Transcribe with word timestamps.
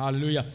Hallelujah. 0.00 0.46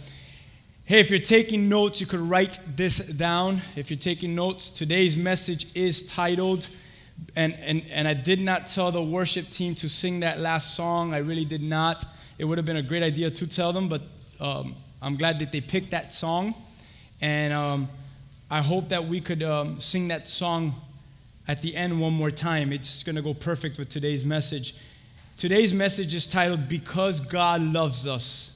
Hey, 0.85 1.01
if 1.01 1.11
you're 1.11 1.19
taking 1.19 1.69
notes, 1.69 2.01
you 2.01 2.07
could 2.07 2.19
write 2.19 2.57
this 2.75 2.97
down. 2.97 3.61
If 3.75 3.91
you're 3.91 3.99
taking 3.99 4.33
notes, 4.33 4.71
today's 4.71 5.15
message 5.15 5.67
is 5.75 6.03
titled, 6.07 6.67
and, 7.35 7.53
and, 7.53 7.83
and 7.91 8.07
I 8.07 8.15
did 8.15 8.41
not 8.41 8.65
tell 8.65 8.91
the 8.91 9.03
worship 9.03 9.47
team 9.49 9.75
to 9.75 9.87
sing 9.87 10.21
that 10.21 10.39
last 10.39 10.73
song. 10.73 11.13
I 11.13 11.19
really 11.19 11.45
did 11.45 11.61
not. 11.61 12.05
It 12.39 12.45
would 12.45 12.57
have 12.57 12.65
been 12.65 12.77
a 12.77 12.81
great 12.81 13.03
idea 13.03 13.29
to 13.29 13.45
tell 13.45 13.71
them, 13.71 13.87
but 13.87 14.01
um, 14.39 14.75
I'm 14.99 15.15
glad 15.15 15.37
that 15.37 15.51
they 15.51 15.61
picked 15.61 15.91
that 15.91 16.11
song. 16.11 16.55
And 17.21 17.53
um, 17.53 17.87
I 18.49 18.63
hope 18.63 18.89
that 18.89 19.05
we 19.05 19.21
could 19.21 19.43
um, 19.43 19.79
sing 19.79 20.07
that 20.07 20.27
song 20.27 20.73
at 21.47 21.61
the 21.61 21.75
end 21.75 22.01
one 22.01 22.13
more 22.13 22.31
time. 22.31 22.73
It's 22.73 23.03
going 23.03 23.15
to 23.15 23.21
go 23.21 23.35
perfect 23.35 23.77
with 23.77 23.89
today's 23.89 24.25
message. 24.25 24.73
Today's 25.37 25.71
message 25.71 26.15
is 26.15 26.25
titled, 26.25 26.67
Because 26.67 27.19
God 27.19 27.61
Loves 27.61 28.07
Us 28.07 28.54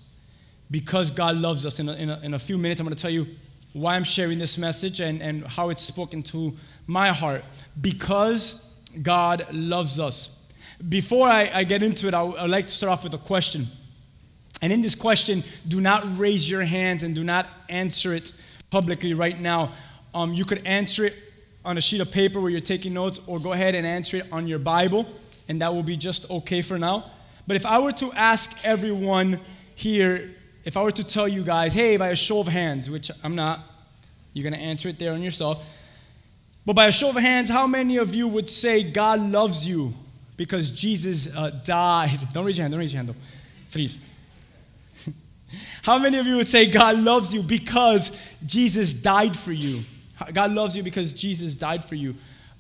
because 0.72 1.12
God 1.12 1.36
loves 1.36 1.66
us. 1.66 1.80
In 1.80 1.90
a, 1.90 1.94
in 1.94 2.10
a, 2.10 2.20
in 2.20 2.34
a 2.34 2.40
few 2.40 2.58
minutes, 2.58 2.80
I'm 2.80 2.86
going 2.86 2.96
to 2.96 3.02
tell 3.02 3.12
you 3.12 3.28
why 3.74 3.96
I'm 3.96 4.04
sharing 4.04 4.40
this 4.40 4.58
message 4.58 5.00
and, 5.00 5.22
and 5.22 5.46
how 5.46 5.70
it's 5.70 5.82
spoken 5.82 6.24
to 6.24 6.54
my 6.88 7.10
heart. 7.10 7.44
Because 7.80 8.80
God 9.02 9.46
loves 9.52 10.00
us. 10.00 10.50
Before 10.88 11.28
I, 11.28 11.52
I 11.54 11.64
get 11.64 11.84
into 11.84 12.08
it, 12.08 12.14
I 12.14 12.24
would 12.24 12.50
like 12.50 12.68
to 12.68 12.74
start 12.74 12.92
off 12.92 13.04
with 13.04 13.14
a 13.14 13.18
question. 13.18 13.68
And 14.62 14.74
in 14.74 14.82
this 14.82 14.96
question, 14.96 15.44
do 15.68 15.82
not 15.82 16.04
raise 16.18 16.50
your 16.50 16.64
hands 16.64 17.04
and 17.04 17.16
do 17.16 17.24
not 17.24 17.48
answer 17.70 18.14
it 18.14 18.32
publicly 18.70 19.14
right 19.14 19.40
now. 19.40 19.74
Um, 20.14 20.34
you 20.34 20.46
could 20.46 20.66
answer 20.66 21.06
it 21.06 21.16
on 21.64 21.78
a 21.78 21.82
sheet 21.82 22.02
of 22.02 22.12
paper 22.12 22.40
where 22.40 22.50
you're 22.50 22.62
taking 22.62 22.94
notes, 22.94 23.20
or 23.28 23.40
go 23.40 23.54
ahead 23.54 23.76
and 23.76 23.86
answer 23.86 24.18
it 24.18 24.26
on 24.32 24.48
your 24.48 24.60
Bible, 24.60 25.06
and 25.48 25.62
that 25.62 25.74
will 25.74 25.84
be 25.84 25.96
just 25.96 26.30
okay 26.32 26.62
for 26.62 26.78
now. 26.78 27.12
But 27.48 27.58
if 27.58 27.66
I 27.66 27.80
were 27.80 27.92
to 27.94 28.12
ask 28.14 28.66
everyone 28.66 29.40
here 29.76 30.34
if 30.70 30.78
I 30.78 30.84
were 30.84 30.92
to 30.92 31.04
tell 31.04 31.28
you 31.28 31.42
guys, 31.42 31.74
hey, 31.74 31.98
by 31.98 32.10
a 32.10 32.16
show 32.16 32.42
of 32.42 32.48
hands, 32.48 32.92
which 32.92 33.10
I'm 33.24 33.34
not, 33.34 33.62
you're 34.34 34.44
going 34.44 34.54
to 34.54 34.60
answer 34.60 34.88
it 34.88 35.00
there 35.00 35.14
on 35.14 35.24
yourself. 35.24 35.66
But 36.64 36.76
by 36.76 36.86
a 36.86 36.92
show 36.92 37.10
of 37.10 37.16
hands, 37.16 37.50
how 37.50 37.66
many 37.66 37.98
of 37.98 38.14
you 38.14 38.28
would 38.28 38.48
say 38.48 38.84
God 38.84 39.20
loves 39.20 39.68
you 39.68 39.96
because 40.38 40.70
Jesus 40.70 41.36
uh, 41.36 41.50
died? 41.66 42.20
Don't 42.34 42.46
raise 42.46 42.60
your 42.60 42.66
hand, 42.66 42.74
don't 42.74 42.82
raise 42.82 42.94
your 42.94 43.00
hand 43.00 43.10
though, 43.10 43.16
please. 43.72 44.00
how 45.82 45.98
many 45.98 46.20
of 46.20 46.28
you 46.28 46.36
would 46.36 46.48
say 46.48 46.70
God 46.70 47.00
loves 47.00 47.34
you 47.34 47.42
because 47.42 48.36
Jesus 48.46 48.94
died 48.94 49.36
for 49.36 49.52
you? 49.52 49.82
God 50.34 50.52
loves 50.52 50.78
you 50.78 50.84
because 50.84 51.14
Jesus 51.14 51.56
died 51.56 51.84
for 51.84 51.96
you. 51.96 52.14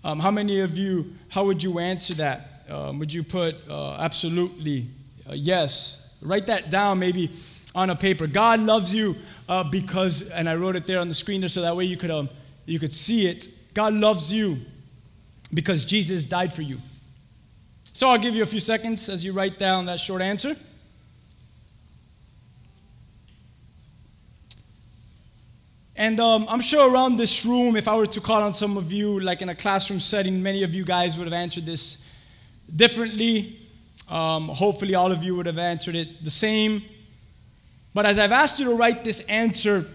Um, 0.03 0.19
how 0.19 0.31
many 0.31 0.61
of 0.61 0.75
you, 0.75 1.13
how 1.27 1.45
would 1.45 1.61
you 1.61 1.77
answer 1.77 2.15
that? 2.15 2.63
Um, 2.71 2.97
would 2.97 3.13
you 3.13 3.21
put 3.21 3.55
uh, 3.69 3.97
absolutely 3.99 4.87
uh, 5.29 5.33
yes? 5.33 6.17
Write 6.23 6.47
that 6.47 6.71
down 6.71 6.97
maybe 6.97 7.29
on 7.75 7.89
a 7.89 7.95
paper. 7.95 8.27
God 8.27 8.59
loves 8.59 8.93
you 8.93 9.15
uh, 9.47 9.63
because, 9.63 10.29
and 10.29 10.49
I 10.49 10.55
wrote 10.55 10.75
it 10.75 10.85
there 10.85 10.99
on 10.99 11.07
the 11.07 11.15
screen 11.15 11.41
there 11.41 11.49
so 11.49 11.61
that 11.61 11.75
way 11.75 11.85
you 11.85 11.97
could, 11.97 12.11
um, 12.11 12.29
you 12.65 12.79
could 12.79 12.93
see 12.93 13.27
it. 13.27 13.47
God 13.73 13.93
loves 13.93 14.31
you 14.33 14.57
because 15.53 15.85
Jesus 15.85 16.25
died 16.25 16.53
for 16.53 16.61
you. 16.61 16.77
So 17.93 18.09
I'll 18.09 18.17
give 18.17 18.35
you 18.35 18.43
a 18.43 18.47
few 18.47 18.59
seconds 18.59 19.09
as 19.09 19.25
you 19.25 19.33
write 19.33 19.57
down 19.57 19.85
that 19.85 19.99
short 19.99 20.21
answer. 20.21 20.55
And 25.95 26.17
um, 26.21 26.45
I'm 26.47 26.61
sure 26.61 26.89
around 26.89 27.17
this 27.17 27.45
room, 27.45 27.75
if 27.75 27.89
I 27.89 27.95
were 27.97 28.05
to 28.05 28.21
call 28.21 28.41
on 28.41 28.53
some 28.53 28.77
of 28.77 28.93
you, 28.93 29.19
like 29.19 29.41
in 29.41 29.49
a 29.49 29.55
classroom 29.55 29.99
setting, 29.99 30.41
many 30.41 30.63
of 30.63 30.73
you 30.73 30.85
guys 30.85 31.17
would 31.17 31.25
have 31.25 31.33
answered 31.33 31.65
this 31.65 32.07
differently. 32.73 33.59
Um, 34.09 34.47
hopefully, 34.47 34.95
all 34.95 35.11
of 35.11 35.23
you 35.23 35.35
would 35.35 35.45
have 35.45 35.59
answered 35.59 35.95
it 35.95 36.23
the 36.23 36.31
same. 36.31 36.81
But 37.93 38.05
as 38.05 38.19
I've 38.19 38.31
asked 38.31 38.59
you 38.59 38.65
to 38.65 38.75
write 38.75 39.03
this 39.03 39.21
answer, 39.21 39.85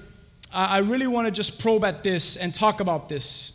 I 0.52 0.78
really 0.78 1.06
want 1.06 1.26
to 1.26 1.32
just 1.32 1.60
probe 1.60 1.84
at 1.84 2.02
this 2.02 2.36
and 2.36 2.54
talk 2.54 2.80
about 2.80 3.08
this. 3.08 3.54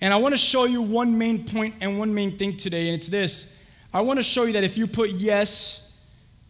And 0.00 0.12
I 0.12 0.16
want 0.16 0.34
to 0.34 0.38
show 0.38 0.64
you 0.64 0.82
one 0.82 1.16
main 1.16 1.44
point 1.44 1.76
and 1.80 1.98
one 1.98 2.12
main 2.12 2.36
thing 2.36 2.56
today, 2.56 2.88
and 2.88 2.94
it's 2.94 3.08
this. 3.08 3.62
I 3.94 4.00
want 4.00 4.18
to 4.18 4.22
show 4.22 4.44
you 4.44 4.52
that 4.54 4.64
if 4.64 4.76
you 4.76 4.86
put 4.86 5.10
yes, 5.10 6.04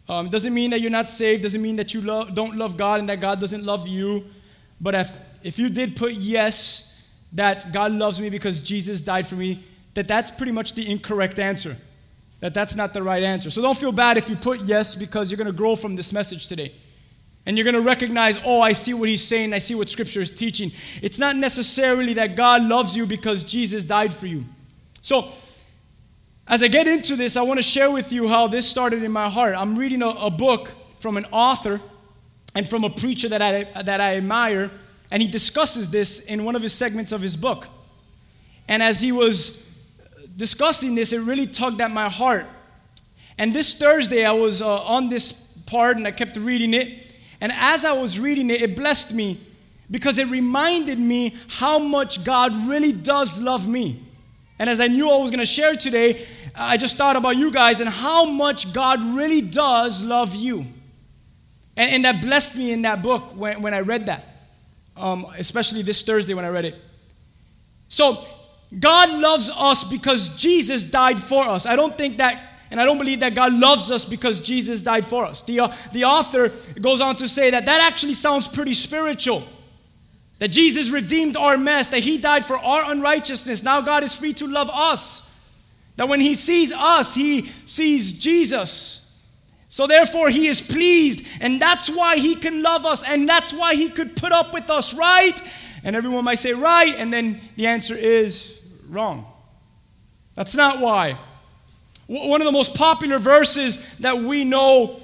um, 0.09 0.31
doesn't 0.31 0.55
mean 0.55 0.71
that 0.71 0.81
you're 0.81 0.91
not 0.91 1.11
saved, 1.11 1.43
doesn't 1.43 1.63
mean 1.63 1.77
that 1.77 1.95
you 1.95 2.01
lo- 2.01 2.27
don't 2.33 2.57
love 2.57 2.77
God 2.77 3.01
and 3.01 3.09
that 3.09 3.21
God 3.21 3.41
doesn't 3.41 3.65
love 3.65 3.87
you. 3.87 4.25
But 4.81 4.95
if, 4.95 5.19
if 5.43 5.59
you 5.59 5.69
did 5.69 5.97
put 5.97 6.15
yes, 6.15 6.89
that 7.35 7.73
God 7.73 7.93
loves 7.93 8.21
me 8.21 8.31
because 8.31 8.61
Jesus 8.61 9.01
died 9.01 9.27
for 9.27 9.37
me, 9.37 9.63
that 9.95 10.09
that's 10.09 10.31
pretty 10.31 10.53
much 10.53 10.75
the 10.75 10.91
incorrect 10.91 11.39
answer. 11.39 11.77
That 12.41 12.55
that's 12.55 12.75
not 12.75 12.93
the 12.95 13.03
right 13.03 13.23
answer. 13.23 13.51
So 13.51 13.63
don't 13.63 13.77
feel 13.77 13.93
bad 13.93 14.17
if 14.17 14.29
you 14.29 14.37
put 14.37 14.61
yes 14.63 14.95
because 14.95 15.31
you're 15.31 15.39
going 15.39 15.47
to 15.47 15.53
grow 15.53 15.77
from 15.77 15.95
this 15.95 16.13
message 16.13 16.49
today. 16.49 16.73
And 17.45 17.57
you're 17.57 17.65
going 17.65 17.75
to 17.75 17.81
recognize, 17.81 18.39
oh, 18.45 18.61
I 18.61 18.73
see 18.73 18.95
what 18.95 19.09
he's 19.09 19.25
saying, 19.25 19.53
I 19.53 19.59
see 19.59 19.75
what 19.75 19.89
scripture 19.89 20.21
is 20.21 20.31
teaching. 20.31 20.71
It's 21.03 21.19
not 21.19 21.37
necessarily 21.37 22.15
that 22.15 22.37
God 22.37 22.63
loves 22.63 22.97
you 22.97 23.05
because 23.05 23.43
Jesus 23.43 23.85
died 23.85 24.13
for 24.13 24.27
you. 24.27 24.45
So, 25.01 25.29
as 26.47 26.63
I 26.63 26.69
get 26.69 26.87
into 26.87 27.17
this, 27.17 27.37
I 27.37 27.43
want 27.43 27.59
to 27.59 27.63
share 27.63 27.91
with 27.91 28.13
you 28.13 28.29
how 28.29 28.47
this 28.47 28.69
started 28.69 29.03
in 29.03 29.11
my 29.11 29.29
heart. 29.29 29.55
I'm 29.57 29.77
reading 29.77 30.03
a, 30.03 30.09
a 30.09 30.31
book 30.31 30.71
from 30.99 31.17
an 31.17 31.25
author 31.33 31.81
and 32.55 32.69
from 32.69 32.85
a 32.85 32.91
preacher 32.91 33.29
that 33.29 33.43
I, 33.43 33.83
that 33.83 34.01
I 34.01 34.17
admire, 34.17 34.71
and 35.11 35.23
he 35.23 35.29
discusses 35.29 35.91
this 35.91 36.27
in 36.27 36.45
one 36.45 36.55
of 36.55 36.63
his 36.63 36.73
segments 36.73 37.13
of 37.13 37.21
his 37.21 37.37
book. 37.37 37.67
And 38.69 38.83
as 38.83 39.01
he 39.01 39.13
was 39.13 39.69
discussing 40.37 40.95
this, 40.95 41.13
it 41.13 41.21
really 41.21 41.47
tugged 41.47 41.81
at 41.81 41.91
my 41.91 42.09
heart. 42.09 42.47
And 43.39 43.55
this 43.55 43.75
Thursday, 43.75 44.25
I 44.25 44.33
was 44.33 44.63
uh, 44.63 44.83
on 44.83 45.09
this 45.09 45.33
part 45.67 45.97
and 45.97 46.07
I 46.07 46.11
kept 46.11 46.37
reading 46.37 46.75
it. 46.75 47.12
And 47.43 47.51
as 47.57 47.85
I 47.85 47.93
was 47.93 48.21
reading 48.21 48.51
it, 48.51 48.63
it 48.63 48.77
blessed 48.77 49.13
me 49.13 49.37
because 49.91 50.17
it 50.17 50.29
reminded 50.29 50.97
me 50.97 51.35
how 51.49 51.81
much 51.81 52.23
God 52.23 52.69
really 52.69 52.93
does 52.93 53.43
love 53.43 53.67
me. 53.67 54.01
And 54.61 54.71
as 54.71 54.79
I 54.79 54.87
knew 54.87 55.11
I 55.11 55.17
was 55.17 55.33
going 55.33 55.41
to 55.41 55.45
share 55.45 55.75
today, 55.75 56.25
I 56.55 56.77
just 56.77 56.97
thought 56.97 57.17
about 57.17 57.37
you 57.37 57.51
guys 57.51 57.81
and 57.81 57.91
how 57.91 58.27
much 58.27 58.73
God 58.73 59.05
really 59.17 59.41
does 59.41 60.05
love 60.05 60.37
you. 60.37 60.61
And, 61.77 61.91
and 61.91 62.05
that 62.05 62.23
blessed 62.23 62.57
me 62.57 62.73
in 62.73 62.83
that 62.83 63.03
book 63.03 63.35
when, 63.35 63.61
when 63.61 63.75
I 63.75 63.81
read 63.81 64.07
that, 64.07 64.25
um, 64.97 65.27
especially 65.37 65.83
this 65.83 66.01
Thursday 66.03 66.35
when 66.35 66.45
I 66.45 66.49
read 66.49 66.67
it. 66.67 66.77
So, 67.89 68.25
God 68.79 69.11
loves 69.21 69.51
us 69.51 69.83
because 69.83 70.37
Jesus 70.37 70.85
died 70.85 71.19
for 71.19 71.45
us. 71.45 71.67
I 71.67 71.75
don't 71.75 71.99
think 71.99 72.19
that 72.19 72.41
and 72.73 72.81
I 72.81 72.87
don't 72.87 72.97
believe 72.97 73.21
that 73.21 73.35
God 73.35 73.53
loves 73.53 73.91
us 73.91 74.07
because 74.07 74.41
Jesus 74.41 74.81
died 74.81 75.05
for 75.05 75.27
us. 75.27 75.43
The, 75.43 75.61
uh, 75.61 75.77
the 75.93 76.05
author 76.05 76.55
goes 76.81 77.03
on 77.03 77.17
to 77.17 77.29
say 77.29 77.51
that 77.51 77.67
that 77.67 77.87
actually 77.93 78.15
sounds 78.15 78.49
pretty 78.49 78.73
spiritual. 78.73 79.43
That 80.39 80.49
Jesus 80.49 80.89
redeemed 80.89 81.37
our 81.37 81.59
mess, 81.59 81.89
that 81.89 82.01
He 82.01 82.17
died 82.17 82.47
for 82.47 82.57
our 82.57 82.91
unrighteousness. 82.91 83.63
Now 83.63 83.83
God 83.83 84.03
is 84.03 84.17
free 84.17 84.33
to 84.33 84.47
love 84.47 84.71
us. 84.73 85.39
That 85.97 86.09
when 86.09 86.23
He 86.23 86.35
sees 86.35 86.73
us, 86.73 87.15
He 87.15 87.43
sees 87.67 88.19
Jesus. 88.19 89.23
So 89.69 89.87
therefore, 89.87 90.31
He 90.31 90.47
is 90.47 90.63
pleased, 90.63 91.27
and 91.43 91.61
that's 91.61 91.91
why 91.91 92.17
He 92.17 92.37
can 92.37 92.63
love 92.63 92.87
us, 92.87 93.07
and 93.07 93.29
that's 93.29 93.53
why 93.53 93.75
He 93.75 93.91
could 93.91 94.17
put 94.17 94.33
up 94.33 94.55
with 94.55 94.71
us, 94.71 94.95
right? 94.95 95.39
And 95.85 95.95
everyone 95.95 96.25
might 96.25 96.39
say, 96.39 96.55
right, 96.55 96.95
and 96.97 97.13
then 97.13 97.43
the 97.57 97.67
answer 97.67 97.95
is 97.95 98.59
wrong. 98.89 99.27
That's 100.35 100.55
not 100.55 100.81
why. 100.81 101.19
One 102.07 102.41
of 102.41 102.47
the 102.47 102.53
most 102.53 102.75
popular 102.75 103.19
verses 103.19 103.97
that 103.99 104.19
we 104.19 104.45
know 104.45 105.01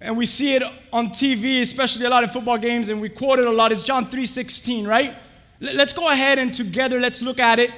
and 0.00 0.18
we 0.18 0.26
see 0.26 0.54
it 0.54 0.62
on 0.92 1.08
TV, 1.08 1.62
especially 1.62 2.04
a 2.04 2.10
lot 2.10 2.24
in 2.24 2.28
football 2.28 2.58
games, 2.58 2.90
and 2.90 3.00
we 3.00 3.08
quote 3.08 3.38
it 3.38 3.46
a 3.46 3.50
lot, 3.50 3.72
is 3.72 3.82
John 3.82 4.06
3:16, 4.06 4.86
right? 4.86 5.14
Let's 5.60 5.94
go 5.94 6.10
ahead 6.10 6.38
and 6.38 6.52
together 6.52 7.00
let's 7.00 7.22
look 7.22 7.40
at 7.40 7.58
it 7.58 7.70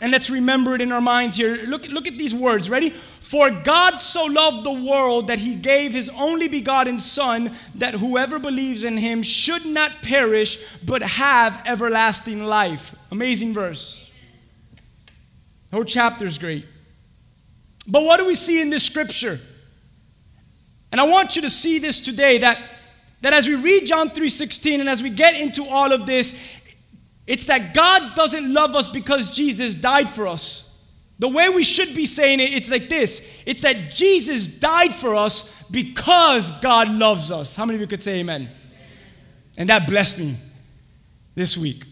and 0.00 0.10
let's 0.10 0.30
remember 0.30 0.74
it 0.74 0.80
in 0.80 0.90
our 0.90 1.00
minds 1.00 1.36
here. 1.36 1.64
Look, 1.64 1.86
look 1.86 2.08
at 2.08 2.18
these 2.18 2.34
words. 2.34 2.68
Ready? 2.68 2.90
For 3.20 3.50
God 3.50 3.98
so 3.98 4.24
loved 4.24 4.64
the 4.64 4.72
world 4.72 5.28
that 5.28 5.38
he 5.38 5.54
gave 5.54 5.92
his 5.92 6.08
only 6.08 6.48
begotten 6.48 6.98
Son, 6.98 7.52
that 7.76 7.94
whoever 7.94 8.40
believes 8.40 8.82
in 8.82 8.96
him 8.96 9.22
should 9.22 9.64
not 9.64 9.92
perish, 10.02 10.58
but 10.84 11.02
have 11.02 11.62
everlasting 11.66 12.44
life. 12.44 12.96
Amazing 13.12 13.54
verse. 13.54 14.10
The 15.70 15.76
whole 15.76 15.84
chapter 15.84 16.26
is 16.26 16.36
great. 16.36 16.66
But 17.86 18.04
what 18.04 18.18
do 18.18 18.26
we 18.26 18.34
see 18.34 18.60
in 18.60 18.70
this 18.70 18.84
scripture? 18.84 19.38
And 20.90 21.00
I 21.00 21.04
want 21.04 21.36
you 21.36 21.42
to 21.42 21.50
see 21.50 21.78
this 21.78 22.00
today 22.00 22.38
that, 22.38 22.58
that 23.22 23.32
as 23.32 23.48
we 23.48 23.54
read 23.54 23.86
John 23.86 24.10
3:16 24.10 24.80
and 24.80 24.88
as 24.88 25.02
we 25.02 25.10
get 25.10 25.34
into 25.34 25.64
all 25.64 25.92
of 25.92 26.06
this, 26.06 26.60
it's 27.26 27.46
that 27.46 27.74
God 27.74 28.14
doesn't 28.14 28.52
love 28.52 28.76
us 28.76 28.88
because 28.88 29.30
Jesus 29.34 29.74
died 29.74 30.08
for 30.08 30.28
us. 30.28 30.68
The 31.18 31.28
way 31.28 31.48
we 31.48 31.62
should 31.62 31.94
be 31.94 32.04
saying 32.04 32.40
it, 32.40 32.52
it's 32.52 32.70
like 32.70 32.88
this 32.88 33.42
it's 33.46 33.62
that 33.62 33.90
Jesus 33.90 34.58
died 34.60 34.92
for 34.92 35.14
us 35.14 35.62
because 35.70 36.50
God 36.60 36.90
loves 36.90 37.30
us. 37.30 37.56
How 37.56 37.64
many 37.64 37.76
of 37.76 37.80
you 37.80 37.86
could 37.86 38.02
say 38.02 38.20
amen? 38.20 38.48
And 39.56 39.68
that 39.68 39.86
blessed 39.86 40.18
me 40.18 40.36
this 41.34 41.56
week. 41.56 41.84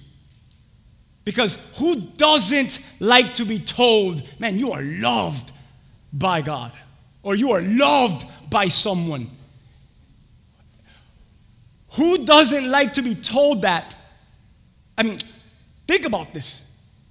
Because 1.25 1.57
who 1.77 1.97
doesn't 1.97 2.81
like 2.99 3.35
to 3.35 3.45
be 3.45 3.59
told, 3.59 4.23
man, 4.41 4.59
you 4.59 4.73
are 4.73 4.83
loved 4.83 5.53
by 6.13 6.43
God 6.43 6.73
or 7.23 7.35
you 7.35 7.53
are 7.53 7.61
loved 7.61 8.27
by 8.51 8.69
someone. 8.69 9.29
Who 11.97 12.25
doesn't 12.25 12.71
like 12.71 12.95
to 12.95 13.03
be 13.03 13.15
told 13.15 13.63
that? 13.63 13.95
I 14.97 15.03
mean, 15.03 15.19
think 15.87 16.05
about 16.05 16.33
this. 16.33 16.67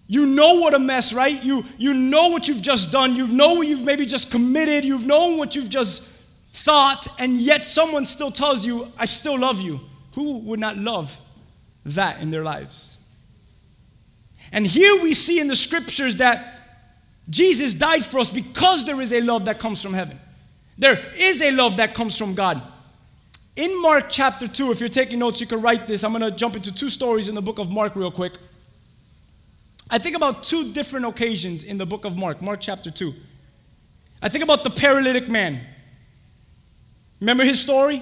You 0.07 0.25
know 0.25 0.55
what 0.55 0.73
a 0.73 0.79
mess, 0.79 1.13
right? 1.13 1.43
You, 1.43 1.63
you 1.77 1.93
know 1.93 2.29
what 2.29 2.47
you've 2.47 2.61
just 2.61 2.91
done. 2.91 3.15
You 3.15 3.27
know 3.27 3.53
what 3.53 3.67
you've 3.67 3.85
maybe 3.85 4.05
just 4.05 4.31
committed. 4.31 4.83
You've 4.85 5.05
known 5.05 5.37
what 5.37 5.55
you've 5.55 5.69
just 5.69 6.03
thought, 6.51 7.07
and 7.19 7.37
yet 7.37 7.63
someone 7.63 8.05
still 8.05 8.31
tells 8.31 8.65
you, 8.65 8.87
I 8.97 9.05
still 9.05 9.37
love 9.37 9.61
you. 9.61 9.79
Who 10.15 10.39
would 10.39 10.59
not 10.59 10.77
love 10.77 11.15
that 11.85 12.21
in 12.21 12.31
their 12.31 12.43
lives? 12.43 12.97
And 14.51 14.65
here 14.65 14.99
we 15.01 15.13
see 15.13 15.39
in 15.39 15.47
the 15.47 15.55
scriptures 15.55 16.15
that 16.15 16.58
Jesus 17.29 17.73
died 17.73 18.03
for 18.05 18.19
us 18.19 18.29
because 18.29 18.85
there 18.85 18.99
is 18.99 19.13
a 19.13 19.21
love 19.21 19.45
that 19.45 19.59
comes 19.59 19.81
from 19.81 19.93
heaven. 19.93 20.19
There 20.77 20.99
is 21.17 21.41
a 21.41 21.51
love 21.51 21.77
that 21.77 21.93
comes 21.93 22.17
from 22.17 22.33
God. 22.33 22.61
In 23.55 23.81
Mark 23.81 24.05
chapter 24.09 24.47
2, 24.47 24.71
if 24.71 24.79
you're 24.79 24.89
taking 24.89 25.19
notes, 25.19 25.41
you 25.41 25.47
can 25.47 25.61
write 25.61 25.85
this. 25.85 26.03
I'm 26.03 26.11
going 26.11 26.21
to 26.21 26.31
jump 26.31 26.55
into 26.55 26.73
two 26.73 26.89
stories 26.89 27.27
in 27.27 27.35
the 27.35 27.41
book 27.41 27.59
of 27.59 27.71
Mark 27.71 27.95
real 27.95 28.11
quick. 28.11 28.33
I 29.91 29.97
think 29.97 30.15
about 30.15 30.43
two 30.43 30.71
different 30.71 31.05
occasions 31.05 31.63
in 31.63 31.77
the 31.77 31.85
book 31.85 32.05
of 32.05 32.15
Mark, 32.15 32.41
Mark 32.41 32.61
chapter 32.61 32.89
2. 32.89 33.13
I 34.21 34.29
think 34.29 34.43
about 34.43 34.63
the 34.63 34.69
paralytic 34.69 35.29
man. 35.29 35.59
Remember 37.19 37.43
his 37.43 37.59
story? 37.59 38.01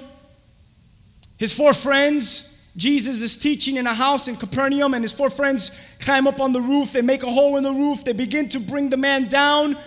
His 1.38 1.54
four 1.54 1.74
friends 1.74 2.57
Jesus 2.78 3.24
is 3.24 3.36
teaching 3.36 3.78
in 3.78 3.88
a 3.88 3.94
house 3.94 4.28
in 4.28 4.36
Capernaum, 4.36 4.94
and 4.94 5.04
his 5.04 5.12
four 5.12 5.32
friends 5.32 5.72
climb 6.00 6.28
up 6.28 6.40
on 6.40 6.54
the 6.54 6.62
roof. 6.62 6.94
They 6.94 7.02
make 7.02 7.24
a 7.24 7.32
hole 7.32 7.58
in 7.58 7.64
the 7.64 7.74
roof. 7.74 8.04
They 8.04 8.14
begin 8.14 8.48
to 8.50 8.60
bring 8.60 8.90
the 8.90 8.98
man 8.98 9.28
down. 9.28 9.78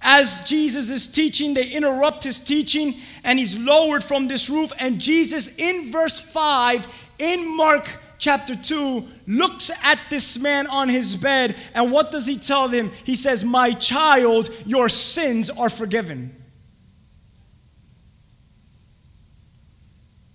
As 0.00 0.40
Jesus 0.46 0.90
is 0.90 1.06
teaching, 1.08 1.52
they 1.52 1.68
interrupt 1.68 2.24
his 2.24 2.40
teaching, 2.40 2.94
and 3.22 3.38
he's 3.38 3.58
lowered 3.58 4.02
from 4.02 4.28
this 4.28 4.48
roof. 4.48 4.72
And 4.78 4.98
Jesus, 4.98 5.56
in 5.58 5.92
verse 5.92 6.20
5, 6.20 6.86
in 7.18 7.56
Mark 7.56 7.90
chapter 8.16 8.56
2, 8.56 9.06
looks 9.26 9.70
at 9.84 9.98
this 10.08 10.38
man 10.38 10.66
on 10.68 10.88
his 10.88 11.16
bed, 11.16 11.54
and 11.74 11.92
what 11.92 12.10
does 12.10 12.26
he 12.26 12.38
tell 12.38 12.68
him? 12.68 12.90
He 13.04 13.14
says, 13.14 13.44
My 13.44 13.72
child, 13.72 14.48
your 14.64 14.88
sins 14.88 15.50
are 15.50 15.68
forgiven. 15.68 16.34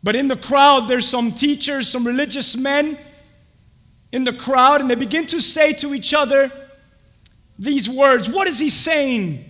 But 0.04 0.16
in 0.16 0.28
the 0.28 0.36
crowd, 0.36 0.88
there's 0.88 1.08
some 1.08 1.32
teachers, 1.32 1.88
some 1.88 2.06
religious 2.06 2.58
men 2.58 2.98
in 4.12 4.26
the 4.26 4.34
crowd, 4.34 4.82
and 4.82 4.90
they 4.90 4.96
begin 4.96 5.26
to 5.28 5.40
say 5.40 5.74
to 5.74 5.94
each 5.94 6.14
other 6.14 6.52
these 7.58 7.90
words 7.90 8.30
What 8.30 8.48
is 8.48 8.60
he 8.60 8.70
saying? 8.70 9.50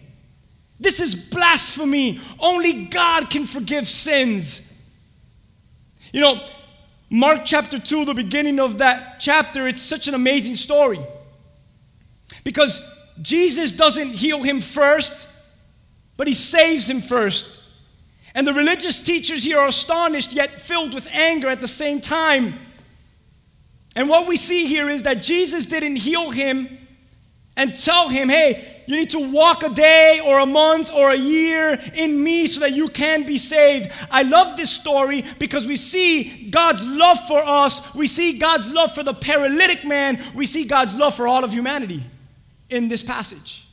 This 0.79 0.99
is 0.99 1.15
blasphemy. 1.15 2.19
Only 2.39 2.85
God 2.85 3.29
can 3.29 3.45
forgive 3.45 3.87
sins. 3.87 4.69
You 6.11 6.21
know, 6.21 6.41
Mark 7.09 7.41
chapter 7.45 7.79
2, 7.79 8.05
the 8.05 8.13
beginning 8.13 8.59
of 8.59 8.79
that 8.79 9.19
chapter, 9.19 9.67
it's 9.67 9.81
such 9.81 10.07
an 10.07 10.13
amazing 10.13 10.55
story. 10.55 10.99
Because 12.43 12.81
Jesus 13.21 13.71
doesn't 13.71 14.09
heal 14.09 14.43
him 14.43 14.59
first, 14.59 15.29
but 16.17 16.27
he 16.27 16.33
saves 16.33 16.89
him 16.89 17.01
first. 17.01 17.62
And 18.35 18.47
the 18.47 18.53
religious 18.53 19.03
teachers 19.03 19.43
here 19.43 19.59
are 19.59 19.67
astonished 19.67 20.33
yet 20.33 20.49
filled 20.49 20.93
with 20.93 21.07
anger 21.11 21.49
at 21.49 21.61
the 21.61 21.67
same 21.67 22.01
time. 22.01 22.53
And 23.95 24.09
what 24.09 24.27
we 24.27 24.37
see 24.37 24.65
here 24.65 24.89
is 24.89 25.03
that 25.03 25.21
Jesus 25.21 25.67
didn't 25.67 25.97
heal 25.97 26.31
him 26.31 26.79
and 27.55 27.77
tell 27.79 28.09
him, 28.09 28.29
hey, 28.29 28.81
you 28.87 28.95
need 28.95 29.11
to 29.11 29.31
walk 29.31 29.61
a 29.61 29.69
day 29.69 30.19
or 30.25 30.39
a 30.39 30.45
month 30.45 30.91
or 30.91 31.11
a 31.11 31.15
year 31.15 31.79
in 31.93 32.23
me 32.23 32.47
so 32.47 32.61
that 32.61 32.71
you 32.71 32.89
can 32.89 33.23
be 33.23 33.37
saved. 33.37 33.91
I 34.09 34.23
love 34.23 34.57
this 34.57 34.71
story 34.71 35.23
because 35.37 35.67
we 35.67 35.75
see 35.75 36.49
God's 36.49 36.85
love 36.85 37.19
for 37.27 37.41
us. 37.45 37.93
We 37.93 38.07
see 38.07 38.39
God's 38.39 38.71
love 38.73 38.95
for 38.95 39.03
the 39.03 39.13
paralytic 39.13 39.85
man. 39.85 40.19
We 40.33 40.47
see 40.47 40.65
God's 40.65 40.97
love 40.97 41.13
for 41.15 41.27
all 41.27 41.43
of 41.43 41.53
humanity 41.53 42.03
in 42.69 42.87
this 42.87 43.03
passage. 43.03 43.63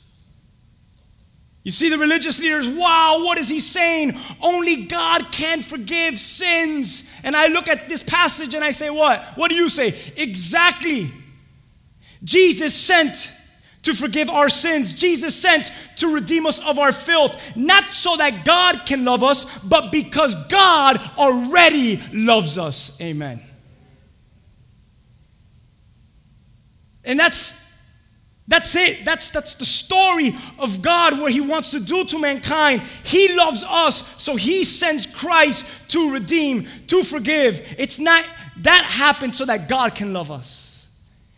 You 1.71 1.73
see 1.73 1.89
the 1.89 1.99
religious 1.99 2.41
leaders, 2.41 2.69
wow, 2.69 3.23
what 3.25 3.39
is 3.39 3.49
he 3.49 3.61
saying? 3.61 4.19
Only 4.43 4.87
God 4.87 5.31
can 5.31 5.63
forgive 5.63 6.19
sins. 6.19 7.17
And 7.23 7.37
I 7.37 7.47
look 7.47 7.69
at 7.69 7.89
this 7.89 8.03
passage 8.03 8.57
and 8.57 8.65
I 8.65 8.73
say, 8.73 8.91
what? 8.91 9.23
What 9.37 9.53
do 9.53 9.55
you 9.55 9.69
say? 9.69 9.95
Exactly. 10.17 11.13
Jesus 12.25 12.75
sent 12.75 13.33
to 13.83 13.95
forgive 13.95 14.29
our 14.29 14.49
sins. 14.49 14.95
Jesus 14.95 15.41
sent 15.41 15.71
to 15.99 16.13
redeem 16.13 16.45
us 16.45 16.59
of 16.67 16.81
our 16.81 16.91
filth, 16.91 17.57
not 17.57 17.85
so 17.91 18.17
that 18.17 18.45
God 18.45 18.85
can 18.85 19.05
love 19.05 19.23
us, 19.23 19.61
but 19.61 19.93
because 19.93 20.35
God 20.49 21.01
already 21.17 22.03
loves 22.13 22.59
us. 22.59 23.01
Amen. 23.01 23.41
And 27.05 27.17
that's 27.17 27.70
that's 28.51 28.75
it. 28.75 29.05
That's, 29.05 29.31
that's 29.31 29.55
the 29.55 29.65
story 29.65 30.37
of 30.59 30.83
God 30.83 31.21
where 31.21 31.31
He 31.31 31.41
wants 31.41 31.71
to 31.71 31.79
do 31.79 32.05
to 32.07 32.19
mankind. 32.19 32.83
He 33.05 33.33
loves 33.37 33.63
us, 33.63 34.21
so 34.21 34.35
He 34.35 34.65
sends 34.65 35.07
Christ 35.07 35.89
to 35.93 36.13
redeem, 36.13 36.67
to 36.89 37.05
forgive. 37.05 37.77
It's 37.79 38.01
not 38.01 38.25
that 38.57 38.85
happened 38.85 39.37
so 39.37 39.45
that 39.45 39.69
God 39.69 39.95
can 39.95 40.13
love 40.13 40.33
us. 40.33 40.89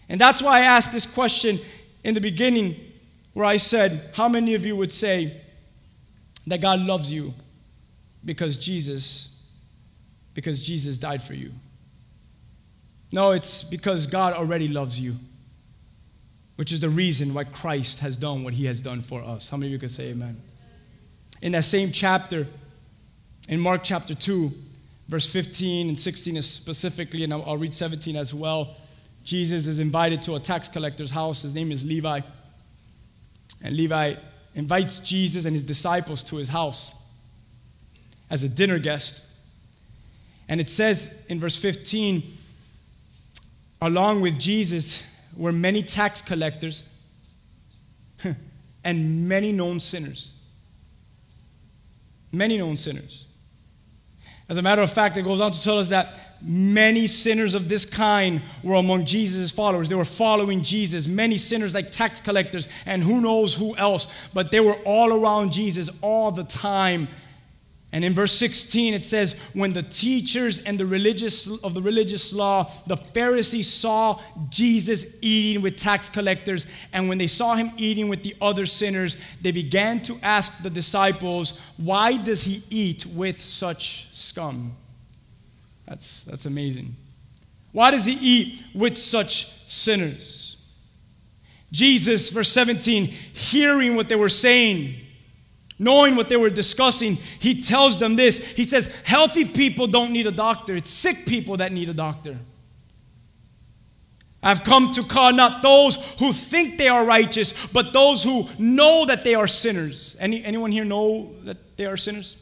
And 0.08 0.18
that's 0.18 0.42
why 0.42 0.60
I 0.60 0.62
asked 0.62 0.90
this 0.90 1.04
question 1.04 1.58
in 2.02 2.14
the 2.14 2.20
beginning, 2.20 2.76
where 3.34 3.44
I 3.44 3.58
said, 3.58 4.10
How 4.14 4.26
many 4.26 4.54
of 4.54 4.64
you 4.64 4.74
would 4.74 4.90
say 4.90 5.38
that 6.46 6.62
God 6.62 6.80
loves 6.80 7.12
you 7.12 7.34
because 8.24 8.56
Jesus, 8.56 9.38
because 10.32 10.60
Jesus 10.60 10.96
died 10.96 11.22
for 11.22 11.34
you? 11.34 11.52
No, 13.12 13.32
it's 13.32 13.64
because 13.64 14.06
God 14.06 14.32
already 14.32 14.68
loves 14.68 14.98
you 14.98 15.14
which 16.56 16.72
is 16.72 16.80
the 16.80 16.88
reason 16.88 17.34
why 17.34 17.44
Christ 17.44 18.00
has 18.00 18.16
done 18.16 18.44
what 18.44 18.54
he 18.54 18.66
has 18.66 18.80
done 18.80 19.00
for 19.00 19.22
us. 19.22 19.48
How 19.48 19.56
many 19.56 19.68
of 19.68 19.72
you 19.72 19.78
can 19.78 19.88
say 19.88 20.10
amen? 20.10 20.40
In 21.40 21.52
that 21.52 21.64
same 21.64 21.90
chapter, 21.90 22.46
in 23.48 23.58
Mark 23.58 23.82
chapter 23.82 24.14
2, 24.14 24.50
verse 25.08 25.30
15 25.30 25.88
and 25.88 25.98
16 25.98 26.36
is 26.36 26.48
specifically, 26.48 27.24
and 27.24 27.32
I'll, 27.32 27.42
I'll 27.44 27.56
read 27.56 27.74
17 27.74 28.16
as 28.16 28.32
well. 28.32 28.76
Jesus 29.24 29.66
is 29.66 29.78
invited 29.78 30.22
to 30.22 30.34
a 30.34 30.40
tax 30.40 30.68
collector's 30.68 31.10
house. 31.10 31.42
His 31.42 31.54
name 31.54 31.72
is 31.72 31.84
Levi. 31.84 32.20
And 33.62 33.76
Levi 33.76 34.14
invites 34.54 34.98
Jesus 34.98 35.44
and 35.44 35.54
his 35.54 35.64
disciples 35.64 36.22
to 36.24 36.36
his 36.36 36.48
house 36.48 36.94
as 38.30 38.42
a 38.42 38.48
dinner 38.48 38.78
guest. 38.78 39.26
And 40.48 40.60
it 40.60 40.68
says 40.68 41.24
in 41.28 41.40
verse 41.40 41.56
15, 41.58 42.22
along 43.80 44.20
with 44.20 44.38
Jesus, 44.38 45.04
were 45.36 45.52
many 45.52 45.82
tax 45.82 46.22
collectors 46.22 46.88
and 48.84 49.28
many 49.28 49.52
known 49.52 49.80
sinners. 49.80 50.38
Many 52.30 52.58
known 52.58 52.76
sinners. 52.76 53.26
As 54.48 54.58
a 54.58 54.62
matter 54.62 54.82
of 54.82 54.92
fact, 54.92 55.16
it 55.16 55.22
goes 55.22 55.40
on 55.40 55.52
to 55.52 55.62
tell 55.62 55.78
us 55.78 55.88
that 55.90 56.38
many 56.42 57.06
sinners 57.06 57.54
of 57.54 57.68
this 57.68 57.84
kind 57.84 58.42
were 58.62 58.74
among 58.74 59.04
Jesus' 59.04 59.50
followers. 59.50 59.88
They 59.88 59.94
were 59.94 60.04
following 60.04 60.62
Jesus. 60.62 61.06
Many 61.06 61.36
sinners, 61.36 61.74
like 61.74 61.90
tax 61.90 62.20
collectors, 62.20 62.68
and 62.84 63.02
who 63.02 63.20
knows 63.20 63.54
who 63.54 63.76
else, 63.76 64.08
but 64.34 64.50
they 64.50 64.60
were 64.60 64.76
all 64.84 65.12
around 65.12 65.52
Jesus 65.52 65.88
all 66.00 66.32
the 66.32 66.44
time 66.44 67.08
and 67.92 68.04
in 68.04 68.14
verse 68.14 68.32
16 68.32 68.94
it 68.94 69.04
says, 69.04 69.38
when 69.52 69.74
the 69.74 69.82
teachers 69.82 70.58
and 70.60 70.80
the 70.80 70.86
religious 70.86 71.46
of 71.62 71.74
the 71.74 71.82
religious 71.82 72.32
law, 72.32 72.70
the 72.86 72.96
Pharisees 72.96 73.70
saw 73.70 74.18
Jesus 74.48 75.18
eating 75.20 75.62
with 75.62 75.76
tax 75.76 76.08
collectors, 76.08 76.66
and 76.92 77.08
when 77.08 77.18
they 77.18 77.26
saw 77.26 77.54
him 77.54 77.70
eating 77.76 78.08
with 78.08 78.22
the 78.22 78.34
other 78.40 78.64
sinners, 78.64 79.36
they 79.42 79.52
began 79.52 80.00
to 80.02 80.18
ask 80.22 80.62
the 80.62 80.70
disciples, 80.70 81.60
why 81.76 82.16
does 82.16 82.44
he 82.44 82.62
eat 82.70 83.04
with 83.06 83.40
such 83.42 84.08
scum? 84.12 84.72
That's, 85.86 86.24
that's 86.24 86.46
amazing. 86.46 86.96
Why 87.72 87.90
does 87.90 88.06
he 88.06 88.16
eat 88.20 88.62
with 88.74 88.96
such 88.96 89.46
sinners? 89.68 90.56
Jesus, 91.70 92.30
verse 92.30 92.50
17, 92.50 93.06
hearing 93.06 93.96
what 93.96 94.08
they 94.08 94.16
were 94.16 94.28
saying, 94.28 94.94
knowing 95.82 96.16
what 96.16 96.28
they 96.28 96.36
were 96.36 96.50
discussing, 96.50 97.16
he 97.38 97.60
tells 97.60 97.98
them 97.98 98.16
this. 98.16 98.52
He 98.52 98.64
says, 98.64 98.94
Healthy 99.04 99.46
people 99.46 99.86
don't 99.86 100.12
need 100.12 100.26
a 100.26 100.32
doctor, 100.32 100.76
it's 100.76 100.90
sick 100.90 101.26
people 101.26 101.56
that 101.58 101.72
need 101.72 101.88
a 101.88 101.94
doctor. 101.94 102.38
I've 104.44 104.64
come 104.64 104.90
to 104.92 105.04
call 105.04 105.32
not 105.32 105.62
those 105.62 105.96
who 106.18 106.32
think 106.32 106.76
they 106.76 106.88
are 106.88 107.04
righteous, 107.04 107.54
but 107.68 107.92
those 107.92 108.24
who 108.24 108.48
know 108.58 109.06
that 109.06 109.22
they 109.22 109.36
are 109.36 109.46
sinners. 109.46 110.16
Any, 110.18 110.42
anyone 110.44 110.72
here 110.72 110.84
know 110.84 111.32
that 111.42 111.76
they 111.76 111.86
are 111.86 111.96
sinners? 111.96 112.41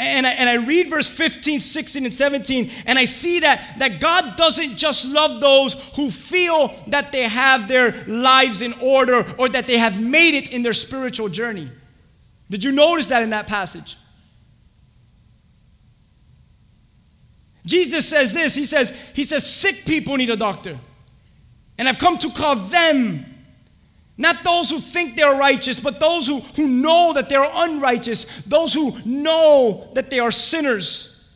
And 0.00 0.26
I, 0.26 0.30
and 0.30 0.48
I 0.48 0.54
read 0.54 0.88
verse 0.88 1.08
15, 1.08 1.60
16, 1.60 2.04
and 2.06 2.12
17, 2.12 2.70
and 2.86 2.98
I 2.98 3.04
see 3.04 3.40
that, 3.40 3.74
that 3.80 4.00
God 4.00 4.34
doesn't 4.38 4.78
just 4.78 5.06
love 5.06 5.42
those 5.42 5.74
who 5.94 6.10
feel 6.10 6.74
that 6.86 7.12
they 7.12 7.24
have 7.24 7.68
their 7.68 8.02
lives 8.06 8.62
in 8.62 8.72
order 8.80 9.30
or 9.36 9.50
that 9.50 9.66
they 9.66 9.76
have 9.76 10.02
made 10.02 10.38
it 10.38 10.52
in 10.52 10.62
their 10.62 10.72
spiritual 10.72 11.28
journey. 11.28 11.70
Did 12.48 12.64
you 12.64 12.72
notice 12.72 13.08
that 13.08 13.22
in 13.22 13.30
that 13.30 13.46
passage? 13.46 13.98
Jesus 17.66 18.08
says 18.08 18.32
this. 18.32 18.54
He 18.54 18.64
says, 18.64 19.12
He 19.14 19.24
says, 19.24 19.46
sick 19.46 19.84
people 19.84 20.16
need 20.16 20.30
a 20.30 20.36
doctor. 20.36 20.78
And 21.76 21.86
I've 21.86 21.98
come 21.98 22.16
to 22.18 22.30
call 22.30 22.56
them, 22.56 23.26
not 24.20 24.44
those 24.44 24.68
who 24.68 24.78
think 24.78 25.16
they're 25.16 25.34
righteous, 25.34 25.80
but 25.80 25.98
those 25.98 26.26
who, 26.26 26.40
who 26.40 26.68
know 26.68 27.14
that 27.14 27.30
they're 27.30 27.42
unrighteous, 27.50 28.24
those 28.44 28.74
who 28.74 28.94
know 29.06 29.88
that 29.94 30.10
they 30.10 30.18
are 30.20 30.30
sinners. 30.30 31.34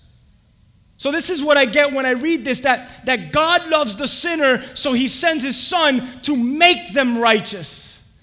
So, 0.98 1.10
this 1.10 1.30
is 1.30 1.42
what 1.42 1.56
I 1.56 1.64
get 1.64 1.94
when 1.94 2.04
I 2.04 2.10
read 2.10 2.44
this 2.44 2.60
that, 2.60 3.06
that 3.06 3.32
God 3.32 3.66
loves 3.70 3.96
the 3.96 4.06
sinner, 4.06 4.62
so 4.74 4.92
he 4.92 5.08
sends 5.08 5.42
his 5.42 5.56
son 5.56 6.02
to 6.24 6.36
make 6.36 6.92
them 6.92 7.16
righteous. 7.16 8.14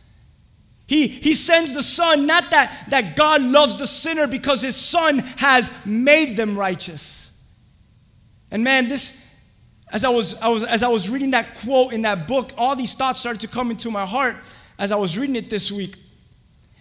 He, 0.85 1.07
he 1.07 1.33
sends 1.33 1.73
the 1.73 1.81
son, 1.81 2.27
not 2.27 2.51
that, 2.51 2.85
that 2.89 3.15
God 3.15 3.41
loves 3.41 3.77
the 3.77 3.87
sinner 3.87 4.27
because 4.27 4.61
his 4.61 4.75
son 4.75 5.17
has 5.37 5.71
made 5.87 6.37
them 6.37 6.55
righteous. 6.55 7.35
And 8.51 8.63
man, 8.63 8.89
this, 8.89 9.30
as 9.91 10.05
I 10.05 10.10
was, 10.10 10.36
I 10.36 10.48
was, 10.48 10.63
as 10.63 10.83
I 10.83 10.88
was 10.88 11.10
reading 11.10 11.31
that 11.31 11.55
quote 11.63 11.93
in 11.93 12.03
that 12.03 12.27
book, 12.27 12.51
all 12.57 12.75
these 12.75 12.93
thoughts 12.93 13.19
started 13.19 13.41
to 13.41 13.48
come 13.48 13.71
into 13.71 13.91
my 13.91 14.05
heart 14.05 14.36
as 14.79 14.91
I 14.91 14.95
was 14.95 15.17
reading 15.17 15.36
it 15.36 15.50
this 15.50 15.71
week. 15.71 15.95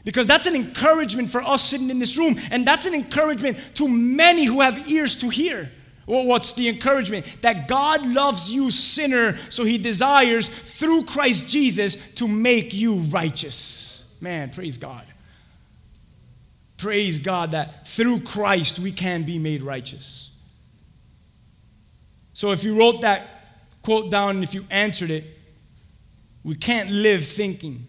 Because 0.05 0.26
that's 0.26 0.47
an 0.47 0.55
encouragement 0.55 1.29
for 1.29 1.43
us 1.43 1.62
sitting 1.62 1.90
in 1.90 1.99
this 1.99 2.17
room, 2.17 2.37
and 2.50 2.67
that's 2.67 2.87
an 2.87 2.95
encouragement 2.95 3.59
to 3.75 3.88
many 3.88 4.45
who 4.45 4.61
have 4.61 4.90
ears 4.90 5.17
to 5.17 5.29
hear. 5.29 5.71
Well, 6.07 6.25
what's 6.25 6.55
the 6.55 6.69
encouragement? 6.69 7.26
That 7.43 7.69
God 7.69 8.07
loves 8.07 8.52
you, 8.52 8.71
sinner, 8.71 9.38
so 9.50 9.64
he 9.64 9.79
desires 9.79 10.49
through 10.49 11.05
Christ 11.05 11.49
Jesus 11.49 12.12
to 12.14 12.26
make 12.26 12.73
you 12.73 12.95
righteous. 12.95 14.12
Man, 14.21 14.50
praise 14.50 14.79
God. 14.79 15.05
Praise 16.79 17.19
God 17.19 17.50
that 17.50 17.87
through 17.87 18.21
Christ 18.21 18.79
we 18.79 18.90
can 18.90 19.25
be 19.25 19.38
made 19.38 19.62
righteous. 19.62 20.29
So 22.40 22.52
if 22.52 22.64
you 22.64 22.75
wrote 22.75 23.02
that 23.02 23.28
quote 23.82 24.11
down 24.11 24.37
and 24.37 24.42
if 24.42 24.54
you 24.54 24.64
answered 24.70 25.11
it, 25.11 25.25
we 26.42 26.54
can't 26.54 26.88
live 26.88 27.23
thinking 27.23 27.87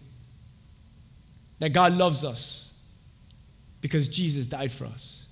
that 1.58 1.72
God 1.72 1.94
loves 1.94 2.22
us 2.22 2.74
because 3.80 4.08
Jesus 4.08 4.46
died 4.46 4.70
for 4.70 4.84
us. 4.84 5.24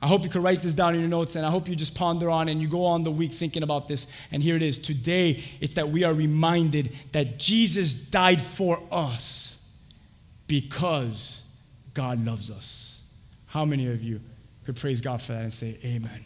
I 0.00 0.06
hope 0.06 0.22
you 0.22 0.30
can 0.30 0.42
write 0.42 0.62
this 0.62 0.74
down 0.74 0.94
in 0.94 1.00
your 1.00 1.08
notes 1.08 1.34
and 1.34 1.44
I 1.44 1.50
hope 1.50 1.68
you 1.68 1.74
just 1.74 1.96
ponder 1.96 2.30
on 2.30 2.48
and 2.48 2.62
you 2.62 2.68
go 2.68 2.84
on 2.84 3.02
the 3.02 3.10
week 3.10 3.32
thinking 3.32 3.64
about 3.64 3.88
this. 3.88 4.06
And 4.30 4.40
here 4.40 4.54
it 4.54 4.62
is. 4.62 4.78
Today, 4.78 5.42
it's 5.60 5.74
that 5.74 5.88
we 5.88 6.04
are 6.04 6.14
reminded 6.14 6.92
that 7.10 7.40
Jesus 7.40 7.94
died 7.94 8.40
for 8.40 8.80
us 8.92 9.76
because 10.46 11.52
God 11.94 12.24
loves 12.24 12.48
us. 12.48 13.02
How 13.46 13.64
many 13.64 13.90
of 13.90 14.04
you 14.04 14.20
could 14.66 14.76
praise 14.76 15.00
God 15.00 15.20
for 15.20 15.32
that 15.32 15.42
and 15.42 15.52
say, 15.52 15.78
Amen? 15.84 16.20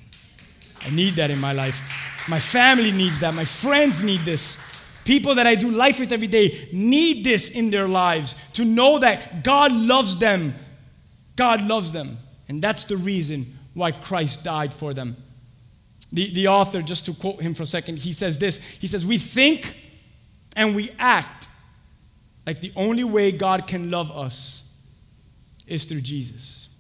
I 0.85 0.91
need 0.91 1.15
that 1.15 1.31
in 1.31 1.41
my 1.41 1.53
life. 1.53 2.27
My 2.29 2.41
family 2.41 2.93
needs 2.93 3.21
that. 3.21 3.35
My 3.35 3.45
friends 3.45 4.03
need 4.03 4.21
this. 4.21 4.59
People 5.05 5.35
that 5.37 5.47
I 5.47 5.55
do 5.55 5.71
life 5.71 5.99
with 5.99 6.13
every 6.13 6.27
day 6.27 6.69
need 6.73 7.25
this 7.25 7.51
in 7.51 7.71
their 7.71 7.89
lives 7.89 8.35
to 8.53 8.65
know 8.65 8.99
that 8.99 9.43
God 9.43 9.73
loves 9.73 10.19
them. 10.19 10.55
God 11.37 11.63
loves 11.63 11.93
them. 11.93 12.19
And 12.49 12.61
that's 12.61 12.85
the 12.85 12.97
reason 12.97 13.59
why 13.75 13.93
Christ 13.93 14.45
died 14.45 14.75
for 14.75 14.93
them. 14.93 15.17
The, 16.13 16.33
the 16.35 16.49
author, 16.49 16.83
just 16.83 17.07
to 17.07 17.15
quote 17.15 17.41
him 17.41 17.55
for 17.55 17.63
a 17.63 17.67
second, 17.67 17.99
he 17.99 18.13
says 18.13 18.39
this 18.39 18.59
He 18.59 18.87
says, 18.87 19.05
We 19.05 19.19
think 19.19 19.77
and 20.57 20.75
we 20.75 20.91
act 20.99 21.49
like 22.47 22.61
the 22.61 22.73
only 22.77 23.05
way 23.05 23.31
God 23.31 23.67
can 23.67 23.91
love 23.91 24.11
us 24.11 24.71
is 25.67 25.85
through 25.85 26.01
Jesus. 26.01 26.71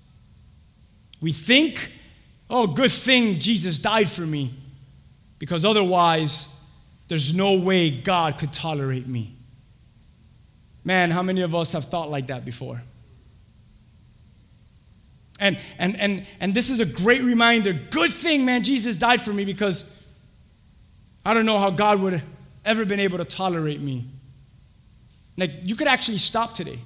We 1.20 1.32
think 1.32 1.92
Oh, 2.50 2.66
good 2.66 2.92
thing 2.92 3.40
Jesus 3.40 3.78
died 3.78 4.08
for 4.08 4.22
me, 4.22 4.54
because 5.38 5.64
otherwise, 5.64 6.54
there's 7.08 7.34
no 7.34 7.58
way 7.58 7.90
God 7.90 8.38
could 8.38 8.52
tolerate 8.52 9.06
me. 9.06 9.34
Man, 10.84 11.10
how 11.10 11.22
many 11.22 11.42
of 11.42 11.54
us 11.54 11.72
have 11.72 11.84
thought 11.86 12.10
like 12.10 12.28
that 12.28 12.44
before? 12.44 12.82
And, 15.40 15.58
and, 15.78 15.98
and, 16.00 16.26
and 16.40 16.54
this 16.54 16.70
is 16.70 16.80
a 16.80 16.86
great 16.86 17.22
reminder. 17.22 17.72
Good 17.72 18.12
thing, 18.12 18.44
man, 18.44 18.64
Jesus 18.64 18.96
died 18.96 19.22
for 19.22 19.32
me 19.32 19.44
because 19.44 19.84
I 21.24 21.34
don't 21.34 21.46
know 21.46 21.58
how 21.58 21.70
God 21.70 22.00
would 22.00 22.14
have 22.14 22.24
ever 22.64 22.84
been 22.84 23.00
able 23.00 23.18
to 23.18 23.24
tolerate 23.24 23.80
me. 23.80 24.04
Like, 25.36 25.52
you 25.62 25.76
could 25.76 25.86
actually 25.86 26.18
stop 26.18 26.54
today 26.54 26.78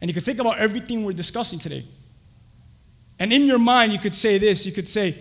and 0.00 0.08
you 0.08 0.14
could 0.14 0.22
think 0.22 0.38
about 0.38 0.58
everything 0.58 1.04
we're 1.04 1.12
discussing 1.12 1.58
today. 1.58 1.84
And 3.18 3.32
in 3.32 3.46
your 3.46 3.58
mind, 3.58 3.92
you 3.92 3.98
could 3.98 4.14
say 4.14 4.38
this 4.38 4.64
you 4.66 4.72
could 4.72 4.88
say, 4.88 5.14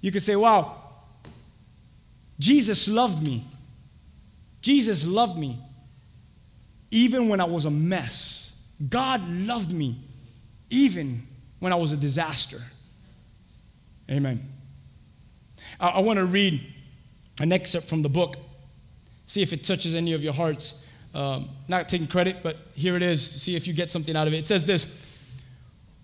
you 0.00 0.10
could 0.10 0.22
say, 0.22 0.36
wow, 0.36 0.76
Jesus 2.38 2.88
loved 2.88 3.22
me. 3.22 3.44
Jesus 4.62 5.06
loved 5.06 5.38
me 5.38 5.58
even 6.90 7.28
when 7.28 7.40
I 7.40 7.44
was 7.44 7.64
a 7.64 7.70
mess. 7.70 8.52
God 8.88 9.26
loved 9.28 9.72
me 9.72 9.96
even 10.70 11.22
when 11.60 11.72
I 11.72 11.76
was 11.76 11.92
a 11.92 11.96
disaster. 11.96 12.60
Amen. 14.10 14.40
I, 15.78 15.88
I 15.88 16.00
want 16.00 16.18
to 16.18 16.24
read 16.24 16.66
an 17.40 17.52
excerpt 17.52 17.86
from 17.86 18.02
the 18.02 18.08
book, 18.08 18.36
see 19.26 19.42
if 19.42 19.52
it 19.52 19.62
touches 19.64 19.94
any 19.94 20.12
of 20.12 20.22
your 20.22 20.32
hearts. 20.32 20.84
Um, 21.12 21.48
not 21.66 21.88
taking 21.88 22.06
credit, 22.06 22.36
but 22.42 22.56
here 22.74 22.96
it 22.96 23.02
is. 23.02 23.42
See 23.42 23.56
if 23.56 23.66
you 23.66 23.74
get 23.74 23.90
something 23.90 24.14
out 24.14 24.28
of 24.28 24.32
it. 24.32 24.38
It 24.38 24.46
says 24.46 24.64
this 24.64 25.09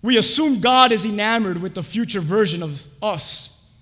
we 0.07 0.15
assume 0.15 0.61
God 0.61 0.93
is 0.93 1.05
enamored 1.05 1.61
with 1.61 1.75
the 1.75 1.83
future 1.83 2.21
version 2.21 2.63
of 2.63 2.81
us. 3.03 3.77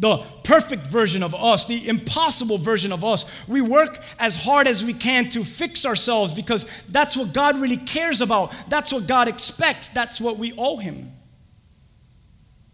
The 0.00 0.18
perfect 0.42 0.86
version 0.86 1.22
of 1.22 1.36
us, 1.36 1.66
the 1.66 1.88
impossible 1.88 2.58
version 2.58 2.90
of 2.90 3.04
us. 3.04 3.24
We 3.46 3.60
work 3.60 4.02
as 4.18 4.34
hard 4.34 4.66
as 4.66 4.84
we 4.84 4.92
can 4.92 5.30
to 5.30 5.44
fix 5.44 5.86
ourselves 5.86 6.34
because 6.34 6.64
that's 6.88 7.16
what 7.16 7.32
God 7.32 7.60
really 7.60 7.76
cares 7.76 8.20
about. 8.20 8.52
That's 8.66 8.92
what 8.92 9.06
God 9.06 9.28
expects. 9.28 9.86
That's 9.86 10.20
what 10.20 10.36
we 10.36 10.52
owe 10.58 10.78
Him. 10.78 11.12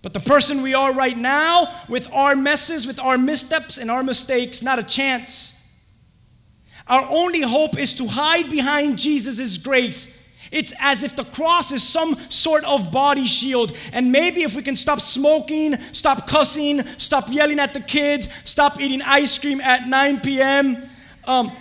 But 0.00 0.14
the 0.14 0.21
person 0.21 0.62
we 0.62 0.73
are 0.73 0.95
right 0.95 1.19
now, 1.19 1.78
with 1.90 2.11
our 2.11 2.35
messes, 2.35 2.87
with 2.87 2.99
our 3.00 3.19
missteps 3.19 3.76
and 3.76 3.90
our 3.90 4.02
mistakes, 4.02 4.62
not 4.62 4.78
a 4.78 4.83
chance. 4.83 5.78
Our 6.87 7.07
only 7.11 7.43
hope 7.43 7.78
is 7.78 7.93
to 7.95 8.07
hide 8.07 8.50
behind 8.50 8.97
Jesus' 8.97 9.59
grace 9.59 10.24
it's 10.51 10.73
as 10.81 11.03
if 11.03 11.17
the 11.17 11.25
cross 11.25 11.73
is 11.73 11.83
some 11.83 12.15
sort 12.29 12.65
of 12.65 12.93
body 12.93 13.27
shield. 13.27 13.77
And 13.93 14.13
maybe 14.13 14.43
if 14.43 14.57
we 14.57 14.63
can 14.63 14.77
stop 14.77 15.01
smoking, 15.01 15.79
stop 15.93 16.27
cussing, 16.27 16.85
stop 16.99 17.27
yelling 17.29 17.59
at 17.59 17.75
the 17.75 17.81
kids, 17.81 18.29
stop 18.45 18.81
eating 18.81 19.03
ice 19.03 19.39
cream 19.39 19.61
at 19.61 19.89
9 19.89 20.21
p.m., 20.21 20.83
um, 21.27 21.53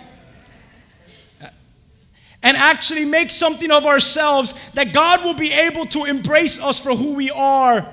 and 2.42 2.58
actually 2.58 3.06
make 3.06 3.30
something 3.30 3.70
of 3.70 3.86
ourselves, 3.86 4.70
that 4.72 4.92
God 4.92 5.24
will 5.24 5.34
be 5.34 5.50
able 5.50 5.86
to 5.86 6.04
embrace 6.04 6.60
us 6.60 6.78
for 6.78 6.94
who 6.94 7.14
we 7.14 7.30
are. 7.30 7.88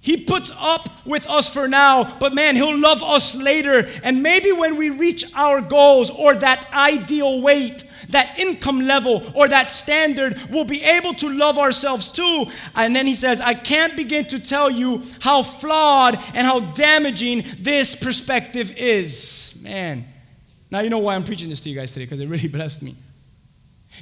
He 0.00 0.16
puts 0.16 0.52
up 0.56 0.88
with 1.04 1.28
us 1.28 1.52
for 1.52 1.68
now, 1.68 2.16
but 2.18 2.32
man, 2.32 2.56
He'll 2.56 2.78
love 2.78 3.02
us 3.02 3.36
later. 3.36 3.86
And 4.02 4.22
maybe 4.22 4.52
when 4.52 4.76
we 4.76 4.88
reach 4.88 5.34
our 5.34 5.60
goals 5.60 6.10
or 6.10 6.34
that 6.36 6.72
ideal 6.72 7.42
weight, 7.42 7.84
that 8.08 8.38
income 8.38 8.80
level 8.80 9.30
or 9.34 9.48
that 9.48 9.70
standard, 9.70 10.40
we'll 10.50 10.64
be 10.64 10.82
able 10.82 11.14
to 11.14 11.28
love 11.28 11.58
ourselves 11.58 12.10
too. 12.10 12.46
And 12.74 12.94
then 12.94 13.06
he 13.06 13.14
says, 13.14 13.40
I 13.40 13.54
can't 13.54 13.96
begin 13.96 14.24
to 14.26 14.42
tell 14.42 14.70
you 14.70 15.02
how 15.20 15.42
flawed 15.42 16.16
and 16.34 16.46
how 16.46 16.60
damaging 16.60 17.44
this 17.58 17.94
perspective 17.94 18.72
is. 18.76 19.60
Man. 19.62 20.04
Now 20.70 20.80
you 20.80 20.90
know 20.90 20.98
why 20.98 21.14
I'm 21.14 21.24
preaching 21.24 21.48
this 21.48 21.62
to 21.62 21.70
you 21.70 21.76
guys 21.76 21.92
today, 21.92 22.04
because 22.04 22.20
it 22.20 22.28
really 22.28 22.48
blessed 22.58 22.82
me. 22.82 22.96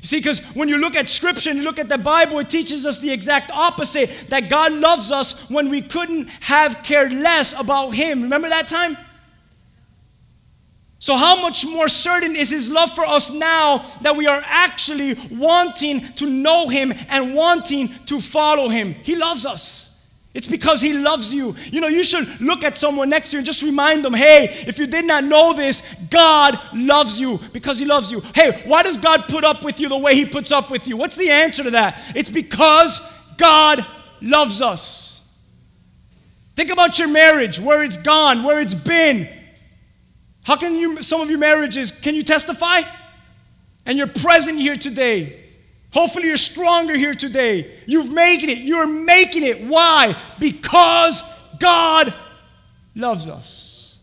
You 0.02 0.08
see, 0.08 0.18
because 0.18 0.40
when 0.54 0.68
you 0.68 0.78
look 0.78 0.96
at 0.96 1.08
Scripture 1.08 1.50
and 1.50 1.60
you 1.60 1.64
look 1.64 1.78
at 1.78 1.88
the 1.88 1.98
Bible, 1.98 2.38
it 2.40 2.50
teaches 2.50 2.84
us 2.84 2.98
the 2.98 3.12
exact 3.12 3.50
opposite 3.52 4.10
that 4.28 4.50
God 4.50 4.72
loves 4.72 5.12
us 5.12 5.48
when 5.48 5.70
we 5.70 5.82
couldn't 5.82 6.28
have 6.40 6.82
cared 6.82 7.12
less 7.12 7.58
about 7.58 7.90
Him. 7.90 8.22
Remember 8.22 8.48
that 8.48 8.66
time? 8.66 8.96
So, 11.04 11.18
how 11.18 11.42
much 11.42 11.66
more 11.66 11.86
certain 11.86 12.34
is 12.34 12.48
His 12.48 12.72
love 12.72 12.90
for 12.94 13.04
us 13.04 13.30
now 13.30 13.84
that 14.00 14.16
we 14.16 14.26
are 14.26 14.42
actually 14.42 15.18
wanting 15.30 16.00
to 16.14 16.24
know 16.24 16.70
Him 16.70 16.94
and 17.10 17.34
wanting 17.34 17.88
to 18.06 18.22
follow 18.22 18.70
Him? 18.70 18.94
He 18.94 19.14
loves 19.14 19.44
us. 19.44 20.02
It's 20.32 20.48
because 20.48 20.80
He 20.80 20.94
loves 20.94 21.34
you. 21.34 21.56
You 21.70 21.82
know, 21.82 21.88
you 21.88 22.04
should 22.04 22.40
look 22.40 22.64
at 22.64 22.78
someone 22.78 23.10
next 23.10 23.28
to 23.28 23.36
you 23.36 23.40
and 23.40 23.46
just 23.46 23.62
remind 23.62 24.02
them 24.02 24.14
hey, 24.14 24.46
if 24.66 24.78
you 24.78 24.86
did 24.86 25.04
not 25.04 25.24
know 25.24 25.52
this, 25.52 25.94
God 26.08 26.58
loves 26.72 27.20
you 27.20 27.38
because 27.52 27.78
He 27.78 27.84
loves 27.84 28.10
you. 28.10 28.22
Hey, 28.34 28.62
why 28.64 28.82
does 28.82 28.96
God 28.96 29.24
put 29.28 29.44
up 29.44 29.62
with 29.62 29.80
you 29.80 29.90
the 29.90 29.98
way 29.98 30.14
He 30.14 30.24
puts 30.24 30.52
up 30.52 30.70
with 30.70 30.88
you? 30.88 30.96
What's 30.96 31.16
the 31.16 31.28
answer 31.28 31.64
to 31.64 31.70
that? 31.72 32.00
It's 32.16 32.30
because 32.30 33.02
God 33.36 33.84
loves 34.22 34.62
us. 34.62 35.22
Think 36.56 36.70
about 36.70 36.98
your 36.98 37.08
marriage, 37.08 37.60
where 37.60 37.82
it's 37.82 37.98
gone, 37.98 38.42
where 38.42 38.58
it's 38.58 38.74
been. 38.74 39.28
How 40.44 40.56
can 40.56 40.76
you, 40.76 41.02
some 41.02 41.20
of 41.20 41.30
your 41.30 41.38
marriages, 41.38 41.90
can 41.90 42.14
you 42.14 42.22
testify? 42.22 42.82
And 43.86 43.98
you're 43.98 44.06
present 44.06 44.58
here 44.58 44.76
today. 44.76 45.40
Hopefully, 45.92 46.26
you're 46.28 46.36
stronger 46.36 46.94
here 46.94 47.14
today. 47.14 47.70
You've 47.86 48.12
made 48.12 48.42
it. 48.42 48.58
You're 48.58 48.86
making 48.86 49.42
it. 49.42 49.62
Why? 49.62 50.14
Because 50.38 51.22
God 51.58 52.12
loves 52.94 53.28
us. 53.28 53.98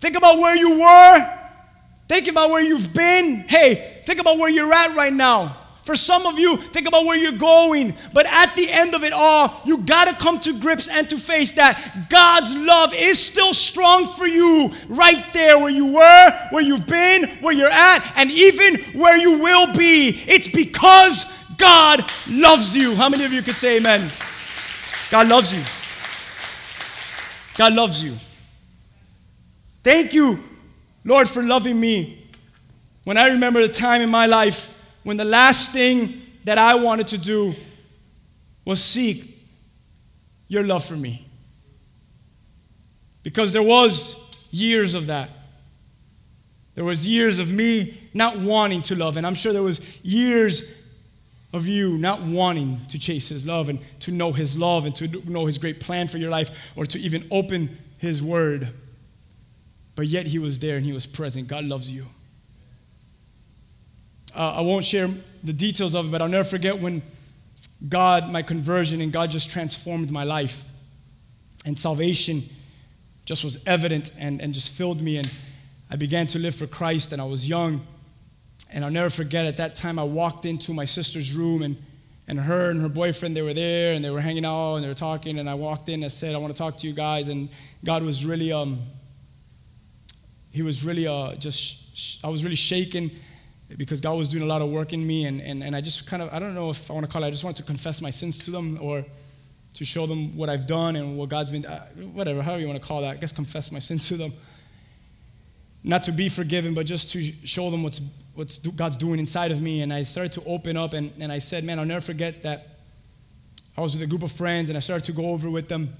Think 0.00 0.16
about 0.16 0.38
where 0.38 0.54
you 0.54 0.80
were. 0.80 1.38
Think 2.08 2.28
about 2.28 2.50
where 2.50 2.62
you've 2.62 2.92
been. 2.92 3.44
Hey, 3.48 4.02
think 4.04 4.20
about 4.20 4.38
where 4.38 4.50
you're 4.50 4.72
at 4.72 4.94
right 4.94 5.12
now. 5.12 5.56
For 5.84 5.94
some 5.94 6.24
of 6.24 6.38
you, 6.38 6.56
think 6.56 6.88
about 6.88 7.04
where 7.04 7.16
you're 7.16 7.32
going. 7.32 7.94
But 8.14 8.24
at 8.26 8.56
the 8.56 8.70
end 8.70 8.94
of 8.94 9.04
it 9.04 9.12
all, 9.12 9.60
you 9.66 9.76
got 9.78 10.06
to 10.06 10.14
come 10.14 10.40
to 10.40 10.58
grips 10.58 10.88
and 10.88 11.08
to 11.10 11.18
face 11.18 11.52
that 11.52 12.06
God's 12.08 12.54
love 12.54 12.94
is 12.94 13.22
still 13.22 13.52
strong 13.52 14.06
for 14.06 14.26
you 14.26 14.72
right 14.88 15.22
there 15.34 15.58
where 15.58 15.68
you 15.70 15.92
were, 15.92 16.48
where 16.50 16.62
you've 16.62 16.86
been, 16.86 17.28
where 17.42 17.52
you're 17.52 17.68
at, 17.68 18.14
and 18.16 18.30
even 18.30 18.76
where 18.98 19.18
you 19.18 19.38
will 19.38 19.74
be. 19.74 20.08
It's 20.26 20.48
because 20.48 21.30
God 21.58 22.10
loves 22.30 22.74
you. 22.74 22.94
How 22.96 23.10
many 23.10 23.26
of 23.26 23.34
you 23.34 23.42
could 23.42 23.54
say 23.54 23.76
amen? 23.76 24.10
God 25.10 25.28
loves 25.28 25.52
you. 25.52 25.62
God 27.58 27.74
loves 27.74 28.02
you. 28.02 28.16
Thank 29.82 30.14
you, 30.14 30.42
Lord, 31.04 31.28
for 31.28 31.42
loving 31.42 31.78
me. 31.78 32.22
When 33.04 33.18
I 33.18 33.28
remember 33.28 33.60
the 33.60 33.68
time 33.68 34.00
in 34.00 34.10
my 34.10 34.24
life 34.24 34.70
when 35.04 35.16
the 35.16 35.24
last 35.24 35.72
thing 35.72 36.20
that 36.44 36.58
I 36.58 36.74
wanted 36.74 37.06
to 37.08 37.18
do 37.18 37.54
was 38.64 38.82
seek 38.82 39.38
your 40.48 40.62
love 40.62 40.84
for 40.84 40.96
me. 40.96 41.26
Because 43.22 43.52
there 43.52 43.62
was 43.62 44.20
years 44.50 44.94
of 44.94 45.06
that. 45.06 45.30
There 46.74 46.84
was 46.84 47.06
years 47.06 47.38
of 47.38 47.52
me 47.52 47.96
not 48.12 48.38
wanting 48.38 48.82
to 48.82 48.94
love, 48.94 49.16
and 49.16 49.26
I'm 49.26 49.34
sure 49.34 49.52
there 49.52 49.62
was 49.62 50.04
years 50.04 50.82
of 51.52 51.68
you 51.68 51.96
not 51.98 52.20
wanting 52.20 52.80
to 52.88 52.98
chase 52.98 53.28
his 53.28 53.46
love 53.46 53.68
and 53.68 53.78
to 54.00 54.10
know 54.10 54.32
his 54.32 54.58
love 54.58 54.86
and 54.86 54.96
to 54.96 55.06
know 55.30 55.46
his 55.46 55.56
great 55.58 55.78
plan 55.78 56.08
for 56.08 56.18
your 56.18 56.30
life 56.30 56.50
or 56.74 56.84
to 56.84 56.98
even 56.98 57.26
open 57.30 57.78
his 57.98 58.20
word. 58.20 58.68
But 59.94 60.08
yet 60.08 60.26
he 60.26 60.40
was 60.40 60.58
there 60.58 60.76
and 60.76 60.84
he 60.84 60.92
was 60.92 61.06
present. 61.06 61.46
God 61.46 61.64
loves 61.64 61.88
you. 61.88 62.06
Uh, 64.34 64.54
I 64.56 64.60
won't 64.62 64.84
share 64.84 65.08
the 65.44 65.52
details 65.52 65.94
of 65.94 66.06
it, 66.06 66.10
but 66.10 66.20
I'll 66.20 66.28
never 66.28 66.48
forget 66.48 66.80
when 66.80 67.02
God, 67.88 68.30
my 68.32 68.42
conversion, 68.42 69.00
and 69.00 69.12
God 69.12 69.30
just 69.30 69.50
transformed 69.50 70.10
my 70.10 70.24
life. 70.24 70.64
And 71.64 71.78
salvation 71.78 72.42
just 73.26 73.44
was 73.44 73.64
evident 73.66 74.10
and, 74.18 74.42
and 74.42 74.52
just 74.52 74.72
filled 74.72 75.00
me. 75.00 75.18
And 75.18 75.32
I 75.90 75.96
began 75.96 76.26
to 76.28 76.38
live 76.38 76.54
for 76.54 76.66
Christ, 76.66 77.12
and 77.12 77.22
I 77.22 77.26
was 77.26 77.48
young. 77.48 77.86
And 78.72 78.84
I'll 78.84 78.90
never 78.90 79.08
forget 79.08 79.46
at 79.46 79.58
that 79.58 79.76
time, 79.76 80.00
I 80.00 80.04
walked 80.04 80.46
into 80.46 80.74
my 80.74 80.84
sister's 80.84 81.34
room, 81.36 81.62
and, 81.62 81.76
and 82.26 82.40
her 82.40 82.70
and 82.70 82.80
her 82.80 82.88
boyfriend, 82.88 83.36
they 83.36 83.42
were 83.42 83.54
there, 83.54 83.92
and 83.92 84.04
they 84.04 84.10
were 84.10 84.20
hanging 84.20 84.44
out, 84.44 84.76
and 84.76 84.84
they 84.84 84.88
were 84.88 84.94
talking. 84.94 85.38
And 85.38 85.48
I 85.48 85.54
walked 85.54 85.88
in 85.88 86.02
and 86.02 86.10
said, 86.10 86.34
I 86.34 86.38
want 86.38 86.52
to 86.52 86.58
talk 86.58 86.76
to 86.78 86.88
you 86.88 86.92
guys. 86.92 87.28
And 87.28 87.50
God 87.84 88.02
was 88.02 88.26
really, 88.26 88.50
um, 88.50 88.80
He 90.50 90.62
was 90.62 90.84
really 90.84 91.06
uh, 91.06 91.36
just, 91.36 92.24
I 92.24 92.30
was 92.30 92.42
really 92.42 92.56
shaken 92.56 93.12
because 93.76 94.00
God 94.00 94.16
was 94.16 94.28
doing 94.28 94.42
a 94.42 94.46
lot 94.46 94.62
of 94.62 94.70
work 94.70 94.92
in 94.92 95.06
me, 95.06 95.24
and, 95.24 95.40
and, 95.40 95.62
and 95.62 95.74
I 95.74 95.80
just 95.80 96.06
kind 96.06 96.22
of, 96.22 96.32
I 96.32 96.38
don't 96.38 96.54
know 96.54 96.70
if 96.70 96.90
I 96.90 96.94
want 96.94 97.06
to 97.06 97.12
call 97.12 97.24
it, 97.24 97.28
I 97.28 97.30
just 97.30 97.44
wanted 97.44 97.56
to 97.58 97.62
confess 97.64 98.00
my 98.00 98.10
sins 98.10 98.38
to 98.44 98.50
them 98.50 98.78
or 98.80 99.04
to 99.74 99.84
show 99.84 100.06
them 100.06 100.36
what 100.36 100.48
I've 100.48 100.66
done 100.66 100.96
and 100.96 101.16
what 101.18 101.28
God's 101.28 101.50
been, 101.50 101.66
uh, 101.66 101.86
whatever, 102.12 102.42
however 102.42 102.60
you 102.60 102.68
want 102.68 102.80
to 102.80 102.86
call 102.86 103.00
that. 103.00 103.10
I 103.10 103.16
guess 103.16 103.32
confess 103.32 103.72
my 103.72 103.80
sins 103.80 104.06
to 104.08 104.16
them. 104.16 104.32
Not 105.82 106.04
to 106.04 106.12
be 106.12 106.28
forgiven, 106.28 106.74
but 106.74 106.86
just 106.86 107.10
to 107.10 107.22
show 107.44 107.70
them 107.70 107.82
what's, 107.82 108.00
what's 108.34 108.58
God's 108.58 108.96
doing 108.96 109.18
inside 109.18 109.50
of 109.50 109.60
me. 109.60 109.82
And 109.82 109.92
I 109.92 110.02
started 110.02 110.32
to 110.32 110.44
open 110.44 110.76
up, 110.76 110.92
and, 110.92 111.12
and 111.18 111.32
I 111.32 111.38
said, 111.38 111.64
man, 111.64 111.78
I'll 111.78 111.84
never 111.84 112.00
forget 112.00 112.42
that 112.42 112.68
I 113.76 113.80
was 113.80 113.94
with 113.94 114.02
a 114.02 114.06
group 114.06 114.22
of 114.22 114.30
friends, 114.30 114.68
and 114.68 114.76
I 114.76 114.80
started 114.80 115.04
to 115.06 115.12
go 115.12 115.30
over 115.30 115.50
with 115.50 115.68
them 115.68 115.94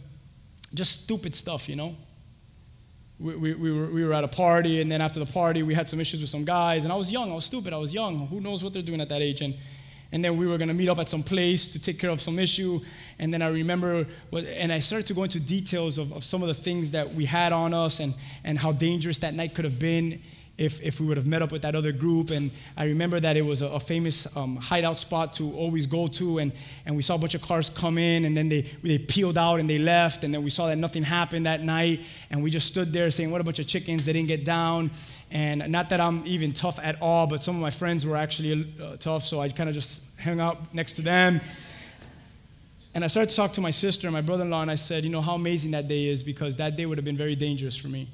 just 0.73 1.03
stupid 1.03 1.35
stuff, 1.35 1.69
you 1.69 1.77
know? 1.77 1.97
We, 3.19 3.37
we, 3.37 3.55
we, 3.55 3.73
were, 3.73 3.87
we 3.87 4.05
were 4.05 4.13
at 4.13 4.25
a 4.25 4.29
party, 4.29 4.81
and 4.81 4.91
then 4.91 5.01
after 5.01 5.21
the 5.21 5.27
party, 5.27 5.63
we 5.63 5.75
had 5.75 5.89
some 5.89 6.01
issues 6.01 6.21
with 6.21 6.31
some 6.31 6.45
guys. 6.45 6.85
And 6.85 6.93
I 6.93 6.97
was 6.97 7.13
young, 7.13 7.31
I 7.31 7.35
was 7.35 7.45
stupid, 7.45 7.73
I 7.73 7.77
was 7.77 7.95
young. 7.95 8.27
Who 8.27 8.41
knows 8.41 8.65
what 8.65 8.73
they're 8.73 8.83
doing 8.83 9.01
at 9.01 9.09
that 9.09 9.23
age? 9.23 9.41
And, 9.41 9.55
and 10.11 10.25
then 10.25 10.37
we 10.37 10.47
were 10.47 10.59
to 10.59 10.67
meet 10.67 10.89
up 10.89 10.99
at 10.99 11.09
some 11.09 11.23
place 11.23 11.73
to 11.73 11.79
take 11.81 11.99
care 11.99 12.11
of 12.11 12.21
some 12.21 12.39
issue. 12.39 12.81
And 13.19 13.33
then 13.33 13.43
I 13.43 13.49
remember, 13.49 14.07
what, 14.31 14.45
and 14.45 14.73
I 14.73 14.81
started 14.81 15.07
to 15.09 15.15
go 15.15 15.23
into 15.23 15.41
details 15.41 15.99
of, 15.99 16.13
of 16.13 16.25
some 16.25 16.43
of 16.43 16.49
the 16.49 16.55
things 16.55 16.91
that 16.91 17.15
we 17.15 17.25
had 17.25 17.53
on 17.53 17.73
us 17.73 18.01
and, 18.01 18.15
and 18.43 18.59
how 18.59 18.73
dangerous 18.73 19.19
that 19.19 19.35
night 19.35 19.55
could 19.55 19.65
have 19.65 19.79
been 19.79 20.21
if, 20.57 20.81
if 20.83 21.01
we 21.01 21.07
would 21.07 21.17
have 21.17 21.27
met 21.27 21.43
up 21.43 21.51
with 21.51 21.63
that 21.63 21.75
other 21.75 21.91
group. 21.91 22.31
And 22.31 22.51
I 22.77 22.85
remember 22.85 23.19
that 23.19 23.37
it 23.37 23.43
was 23.43 23.61
a, 23.61 23.67
a 23.67 23.81
famous 23.81 24.35
um, 24.37 24.57
hideout 24.57 24.99
spot 24.99 25.33
to 25.35 25.53
always 25.55 25.87
go 25.87 26.07
to. 26.07 26.39
And, 26.39 26.53
and 26.87 26.95
we 26.95 27.03
saw 27.03 27.17
a 27.17 27.19
bunch 27.19 27.35
of 27.35 27.43
cars 27.43 27.69
come 27.69 27.99
in, 27.99 28.25
and 28.25 28.37
then 28.37 28.49
they, 28.49 28.63
they 28.83 28.99
peeled 28.99 29.37
out 29.37 29.59
and 29.59 29.69
they 29.69 29.79
left. 29.79 30.23
And 30.23 30.33
then 30.33 30.45
we 30.45 30.51
saw 30.51 30.69
that 30.69 30.77
nothing 30.77 31.03
happened 31.03 31.47
that 31.47 31.63
night. 31.63 32.01
And 32.31 32.43
we 32.43 32.51
just 32.51 32.69
stood 32.69 32.93
there 32.93 33.11
saying, 33.11 33.31
What 33.31 33.41
a 33.41 33.45
bunch 33.45 33.59
of 33.59 33.67
chickens. 33.67 34.05
They 34.05 34.13
didn't 34.13 34.29
get 34.29 34.45
down. 34.45 34.91
And 35.31 35.69
not 35.73 35.91
that 35.91 36.01
I'm 36.01 36.23
even 36.25 36.53
tough 36.53 36.79
at 36.81 37.03
all, 37.03 37.27
but 37.27 37.43
some 37.43 37.57
of 37.57 37.61
my 37.61 37.71
friends 37.71 38.07
were 38.07 38.17
actually 38.17 38.73
uh, 38.81 38.97
tough, 38.99 39.25
so 39.25 39.41
I 39.41 39.49
kind 39.49 39.69
of 39.69 39.75
just 39.75 40.03
hung 40.21 40.39
out 40.39 40.73
next 40.73 40.95
to 40.97 41.03
them. 41.03 41.41
And 42.95 43.03
I 43.03 43.09
started 43.09 43.31
to 43.31 43.37
talk 43.37 43.53
to 43.55 43.61
my 43.61 43.73
sister 43.73 44.07
and 44.07 44.15
my 44.15 44.21
brother 44.21 44.45
in 44.45 44.51
law, 44.51 44.63
and 44.63 44.71
I 44.71 44.77
said, 44.77 45.03
You 45.03 45.11
know 45.11 45.23
how 45.23 45.35
amazing 45.35 45.73
that 45.73 45.89
day 45.89 46.07
is 46.07 46.23
because 46.23 46.55
that 46.57 46.77
day 46.77 46.87
would 46.87 46.99
have 46.99 47.05
been 47.05 47.17
very 47.17 47.35
dangerous 47.35 47.77
for 47.77 47.89
me 47.89 48.09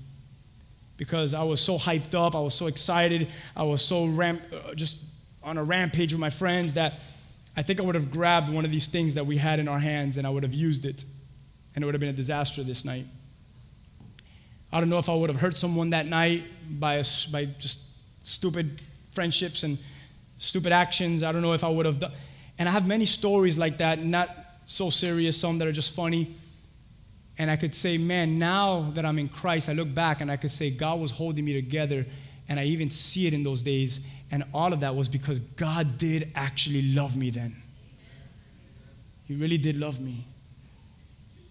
because 1.00 1.32
I 1.32 1.42
was 1.44 1.62
so 1.62 1.78
hyped 1.78 2.14
up, 2.14 2.36
I 2.36 2.40
was 2.40 2.52
so 2.52 2.66
excited, 2.66 3.26
I 3.56 3.62
was 3.62 3.80
so 3.80 4.04
ramp, 4.04 4.42
uh, 4.52 4.74
just 4.74 5.02
on 5.42 5.56
a 5.56 5.64
rampage 5.64 6.12
with 6.12 6.20
my 6.20 6.28
friends 6.28 6.74
that 6.74 7.00
I 7.56 7.62
think 7.62 7.80
I 7.80 7.84
would 7.84 7.94
have 7.94 8.10
grabbed 8.10 8.50
one 8.50 8.66
of 8.66 8.70
these 8.70 8.86
things 8.86 9.14
that 9.14 9.24
we 9.24 9.38
had 9.38 9.60
in 9.60 9.66
our 9.66 9.78
hands 9.78 10.18
and 10.18 10.26
I 10.26 10.30
would 10.30 10.42
have 10.42 10.52
used 10.52 10.84
it, 10.84 11.02
and 11.74 11.82
it 11.82 11.86
would 11.86 11.94
have 11.94 12.02
been 12.02 12.10
a 12.10 12.12
disaster 12.12 12.62
this 12.62 12.84
night. 12.84 13.06
I 14.70 14.78
don't 14.78 14.90
know 14.90 14.98
if 14.98 15.08
I 15.08 15.14
would 15.14 15.30
have 15.30 15.40
hurt 15.40 15.56
someone 15.56 15.88
that 15.90 16.06
night 16.06 16.44
by, 16.78 16.96
a, 16.96 17.04
by 17.32 17.46
just 17.46 17.80
stupid 18.20 18.82
friendships 19.12 19.62
and 19.62 19.78
stupid 20.36 20.70
actions. 20.70 21.22
I 21.22 21.32
don't 21.32 21.40
know 21.40 21.54
if 21.54 21.64
I 21.64 21.70
would 21.70 21.86
have 21.86 21.98
done. 21.98 22.12
And 22.58 22.68
I 22.68 22.72
have 22.72 22.86
many 22.86 23.06
stories 23.06 23.56
like 23.56 23.78
that, 23.78 24.04
not 24.04 24.28
so 24.66 24.90
serious, 24.90 25.34
some 25.34 25.56
that 25.58 25.66
are 25.66 25.72
just 25.72 25.96
funny. 25.96 26.34
And 27.40 27.50
I 27.50 27.56
could 27.56 27.74
say, 27.74 27.96
man, 27.96 28.36
now 28.36 28.90
that 28.92 29.06
I'm 29.06 29.18
in 29.18 29.26
Christ, 29.26 29.70
I 29.70 29.72
look 29.72 29.94
back 29.94 30.20
and 30.20 30.30
I 30.30 30.36
could 30.36 30.50
say, 30.50 30.68
God 30.68 31.00
was 31.00 31.10
holding 31.10 31.42
me 31.42 31.54
together. 31.54 32.04
And 32.50 32.60
I 32.60 32.64
even 32.64 32.90
see 32.90 33.26
it 33.26 33.32
in 33.32 33.42
those 33.42 33.62
days. 33.62 34.00
And 34.30 34.44
all 34.52 34.74
of 34.74 34.80
that 34.80 34.94
was 34.94 35.08
because 35.08 35.40
God 35.40 35.96
did 35.96 36.30
actually 36.34 36.92
love 36.92 37.16
me 37.16 37.30
then. 37.30 37.56
He 39.26 39.36
really 39.36 39.56
did 39.56 39.76
love 39.76 40.00
me. 40.00 40.26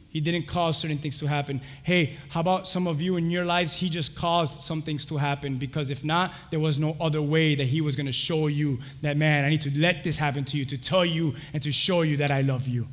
He 0.10 0.21
didn't 0.21 0.45
cause 0.45 0.78
certain 0.78 0.99
things 0.99 1.17
to 1.21 1.25
happen. 1.25 1.60
Hey, 1.82 2.17
how 2.30 2.41
about 2.41 2.67
some 2.67 2.86
of 2.86 3.02
you 3.02 3.17
in 3.17 3.32
your 3.32 3.45
lives? 3.45 3.73
He 3.73 3.89
just 3.89 4.15
caused 4.15 4.62
some 4.62 4.84
things 4.84 5.08
to 5.08 5.17
happen 5.17 5.58
because 5.58 5.89
if 5.89 6.06
not, 6.06 6.36
there 6.52 6.60
was 6.60 6.78
no 6.78 6.97
other 7.02 7.23
way 7.23 7.56
that 7.56 7.65
He 7.65 7.82
was 7.82 7.95
going 7.95 8.06
to 8.06 8.12
show 8.12 8.45
you 8.45 8.78
that, 9.02 9.17
man, 9.17 9.43
I 9.43 9.49
need 9.49 9.62
to 9.62 9.75
let 9.75 10.04
this 10.04 10.19
happen 10.19 10.45
to 10.45 10.58
you, 10.58 10.65
to 10.65 10.80
tell 10.80 11.04
you 11.04 11.34
and 11.52 11.63
to 11.63 11.71
show 11.71 12.04
you 12.04 12.17
that 12.17 12.30
I 12.30 12.41
love 12.41 12.67
you. 12.67 12.88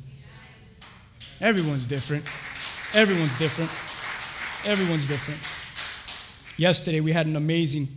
Everyone's 1.39 1.85
different. 1.85 2.25
Everyone's 2.93 3.37
different. 3.37 3.69
Everyone's 4.65 5.07
different. 5.07 5.41
Yesterday, 6.57 7.01
we 7.01 7.11
had 7.11 7.27
an 7.27 7.35
amazing 7.35 7.87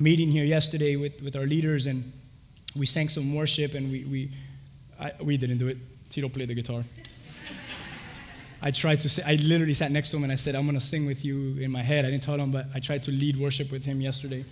meeting 0.00 0.28
here 0.28 0.44
yesterday 0.44 0.96
with, 0.96 1.22
with 1.22 1.36
our 1.36 1.46
leaders, 1.46 1.86
and 1.86 2.12
we 2.74 2.84
sang 2.84 3.08
some 3.08 3.32
worship, 3.32 3.74
and 3.74 3.92
we, 3.92 4.04
we, 4.04 4.30
I, 5.00 5.12
we 5.22 5.36
didn't 5.36 5.58
do 5.58 5.68
it. 5.68 5.78
Tito 6.10 6.28
played 6.28 6.48
the 6.48 6.54
guitar. 6.54 6.82
I 8.60 8.72
tried 8.72 8.98
to 9.00 9.08
say, 9.08 9.22
I 9.24 9.36
literally 9.36 9.74
sat 9.74 9.92
next 9.92 10.10
to 10.10 10.16
him 10.16 10.24
and 10.24 10.32
I 10.32 10.36
said, 10.36 10.54
I'm 10.54 10.64
going 10.64 10.78
to 10.78 10.84
sing 10.84 11.04
with 11.04 11.22
you 11.22 11.58
in 11.60 11.70
my 11.70 11.82
head. 11.82 12.06
I 12.06 12.10
didn't 12.10 12.22
tell 12.22 12.36
him, 12.36 12.50
but 12.50 12.66
I 12.74 12.80
tried 12.80 13.02
to 13.02 13.10
lead 13.10 13.36
worship 13.36 13.70
with 13.70 13.84
him 13.84 14.00
yesterday. 14.00 14.44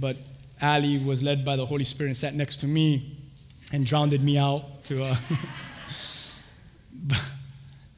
But 0.00 0.16
Ali 0.62 0.98
was 0.98 1.22
led 1.22 1.44
by 1.44 1.56
the 1.56 1.66
Holy 1.66 1.84
Spirit 1.84 2.08
and 2.08 2.16
sat 2.16 2.34
next 2.34 2.58
to 2.60 2.66
me 2.66 3.23
and 3.72 3.86
drowned 3.86 4.20
me 4.22 4.38
out 4.38 4.82
to 4.84 5.04
uh, 5.04 5.16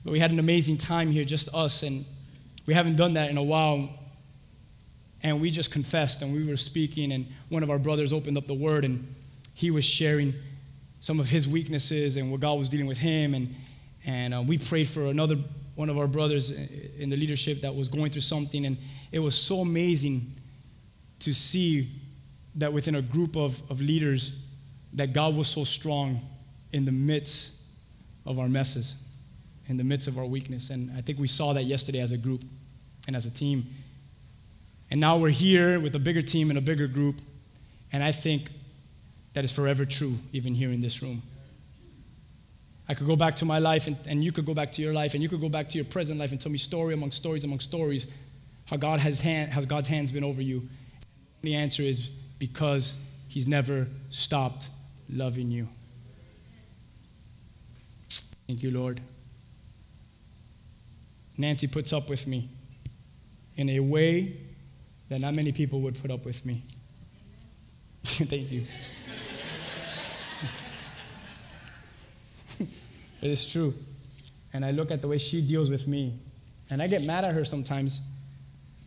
but 0.06 0.12
we 0.12 0.20
had 0.20 0.30
an 0.30 0.38
amazing 0.38 0.78
time 0.78 1.10
here 1.10 1.24
just 1.24 1.52
us 1.54 1.82
and 1.82 2.04
we 2.66 2.74
haven't 2.74 2.96
done 2.96 3.14
that 3.14 3.30
in 3.30 3.36
a 3.36 3.42
while. 3.42 3.88
And 5.22 5.40
we 5.40 5.50
just 5.50 5.70
confessed 5.70 6.22
and 6.22 6.32
we 6.32 6.46
were 6.46 6.56
speaking 6.56 7.12
and 7.12 7.26
one 7.48 7.62
of 7.62 7.70
our 7.70 7.78
brothers 7.78 8.12
opened 8.12 8.36
up 8.36 8.46
the 8.46 8.54
word 8.54 8.84
and 8.84 9.06
he 9.54 9.70
was 9.70 9.84
sharing 9.84 10.34
some 11.00 11.18
of 11.18 11.28
his 11.28 11.48
weaknesses 11.48 12.16
and 12.16 12.30
what 12.30 12.40
god 12.40 12.58
was 12.58 12.68
dealing 12.68 12.86
with 12.86 12.98
him 12.98 13.34
and, 13.34 13.54
and 14.04 14.34
uh, 14.34 14.42
we 14.42 14.58
prayed 14.58 14.86
for 14.86 15.06
another 15.06 15.36
one 15.74 15.88
of 15.88 15.98
our 15.98 16.06
brothers 16.06 16.50
in 16.50 17.10
the 17.10 17.16
leadership 17.16 17.60
that 17.60 17.74
was 17.74 17.88
going 17.88 18.10
through 18.10 18.20
something 18.20 18.66
and 18.66 18.76
it 19.12 19.18
was 19.18 19.34
so 19.34 19.60
amazing 19.60 20.22
to 21.18 21.32
see 21.32 21.88
that 22.54 22.72
within 22.72 22.94
a 22.94 23.02
group 23.02 23.36
of, 23.36 23.60
of 23.70 23.80
leaders 23.80 24.45
that 24.96 25.12
God 25.12 25.36
was 25.36 25.46
so 25.46 25.64
strong 25.64 26.20
in 26.72 26.84
the 26.84 26.92
midst 26.92 27.52
of 28.24 28.38
our 28.38 28.48
messes, 28.48 28.96
in 29.68 29.76
the 29.76 29.84
midst 29.84 30.08
of 30.08 30.18
our 30.18 30.26
weakness. 30.26 30.70
And 30.70 30.90
I 30.96 31.00
think 31.00 31.18
we 31.18 31.28
saw 31.28 31.52
that 31.52 31.64
yesterday 31.64 32.00
as 32.00 32.12
a 32.12 32.18
group 32.18 32.42
and 33.06 33.14
as 33.14 33.26
a 33.26 33.30
team. 33.30 33.66
And 34.90 35.00
now 35.00 35.16
we're 35.16 35.30
here 35.30 35.78
with 35.78 35.94
a 35.94 35.98
bigger 35.98 36.22
team 36.22 36.50
and 36.50 36.58
a 36.58 36.62
bigger 36.62 36.86
group. 36.86 37.20
And 37.92 38.02
I 38.02 38.12
think 38.12 38.50
that 39.34 39.44
is 39.44 39.52
forever 39.52 39.84
true, 39.84 40.14
even 40.32 40.54
here 40.54 40.72
in 40.72 40.80
this 40.80 41.02
room. 41.02 41.22
I 42.88 42.94
could 42.94 43.06
go 43.06 43.16
back 43.16 43.36
to 43.36 43.44
my 43.44 43.58
life, 43.58 43.88
and, 43.88 43.96
and 44.06 44.24
you 44.24 44.32
could 44.32 44.46
go 44.46 44.54
back 44.54 44.72
to 44.72 44.82
your 44.82 44.92
life, 44.92 45.14
and 45.14 45.22
you 45.22 45.28
could 45.28 45.40
go 45.40 45.48
back 45.48 45.68
to 45.70 45.78
your 45.78 45.84
present 45.84 46.18
life 46.18 46.30
and 46.30 46.40
tell 46.40 46.52
me 46.52 46.58
story 46.58 46.94
among 46.94 47.10
stories 47.10 47.44
among 47.44 47.60
stories 47.60 48.06
how 48.64 48.76
God 48.76 49.00
has 49.00 49.20
hand, 49.20 49.52
how 49.52 49.60
God's 49.60 49.88
hands 49.88 50.12
been 50.12 50.24
over 50.24 50.40
you. 50.40 50.58
And 50.58 50.68
The 51.42 51.54
answer 51.56 51.82
is 51.82 52.08
because 52.38 53.00
He's 53.28 53.46
never 53.46 53.86
stopped 54.10 54.68
loving 55.08 55.50
you. 55.50 55.68
Thank 58.46 58.62
you, 58.62 58.70
Lord. 58.70 59.00
Nancy 61.36 61.66
puts 61.66 61.92
up 61.92 62.08
with 62.08 62.26
me 62.26 62.48
in 63.56 63.68
a 63.70 63.80
way 63.80 64.36
that 65.08 65.20
not 65.20 65.34
many 65.34 65.52
people 65.52 65.80
would 65.80 66.00
put 66.00 66.10
up 66.10 66.24
with 66.24 66.44
me. 66.46 66.62
Thank 68.04 68.52
you. 68.52 68.64
it 73.20 73.30
is 73.30 73.48
true. 73.48 73.74
And 74.52 74.64
I 74.64 74.70
look 74.70 74.90
at 74.90 75.02
the 75.02 75.08
way 75.08 75.18
she 75.18 75.42
deals 75.42 75.68
with 75.68 75.86
me, 75.86 76.18
and 76.70 76.80
I 76.80 76.86
get 76.86 77.04
mad 77.04 77.24
at 77.24 77.34
her 77.34 77.44
sometimes, 77.44 78.00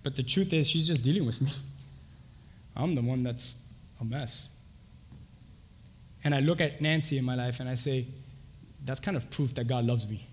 but 0.03 0.15
the 0.15 0.23
truth 0.23 0.53
is, 0.53 0.69
she's 0.69 0.87
just 0.87 1.03
dealing 1.03 1.25
with 1.25 1.41
me. 1.41 1.51
I'm 2.75 2.95
the 2.95 3.01
one 3.01 3.23
that's 3.23 3.57
a 3.99 4.05
mess. 4.05 4.55
And 6.29 6.35
I 6.35 6.41
look 6.41 6.61
at 6.61 6.79
Nancy 6.79 7.17
in 7.17 7.25
my 7.25 7.33
life 7.33 7.59
and 7.59 7.67
I 7.67 7.73
say, 7.73 8.05
that's 8.85 8.99
kind 8.99 9.17
of 9.17 9.31
proof 9.31 9.55
that 9.55 9.65
God 9.65 9.83
loves 9.83 10.07
me. 10.07 10.27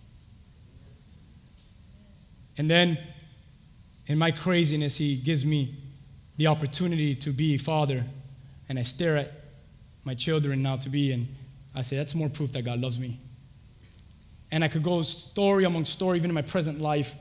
And 2.59 2.69
then 2.69 2.99
in 4.07 4.19
my 4.19 4.31
craziness, 4.31 4.99
He 4.99 5.17
gives 5.17 5.47
me 5.47 5.75
the 6.37 6.49
opportunity 6.49 7.15
to 7.15 7.31
be 7.31 7.57
father. 7.57 8.05
And 8.69 8.79
I 8.79 8.83
stare 8.83 9.17
at 9.17 9.31
my 10.05 10.13
children 10.13 10.63
now 10.63 10.77
to 10.77 10.91
be, 10.91 11.13
and 11.13 11.29
I 11.75 11.81
say, 11.81 11.97
that's 11.97 12.15
more 12.15 12.29
proof 12.29 12.53
that 12.53 12.67
God 12.67 12.79
loves 12.79 12.99
me. 12.99 13.19
And 14.51 14.63
I 14.63 14.69
could 14.69 14.83
go 14.83 15.01
story 15.01 15.65
among 15.65 15.87
story, 15.87 16.19
even 16.19 16.29
in 16.29 16.35
my 16.35 16.43
present 16.43 16.79
life, 16.79 17.15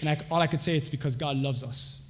and 0.00 0.08
I, 0.08 0.16
all 0.30 0.40
I 0.40 0.46
could 0.46 0.62
say 0.62 0.74
it's 0.78 0.88
because 0.88 1.16
God 1.16 1.36
loves 1.36 1.62
us. 1.62 2.00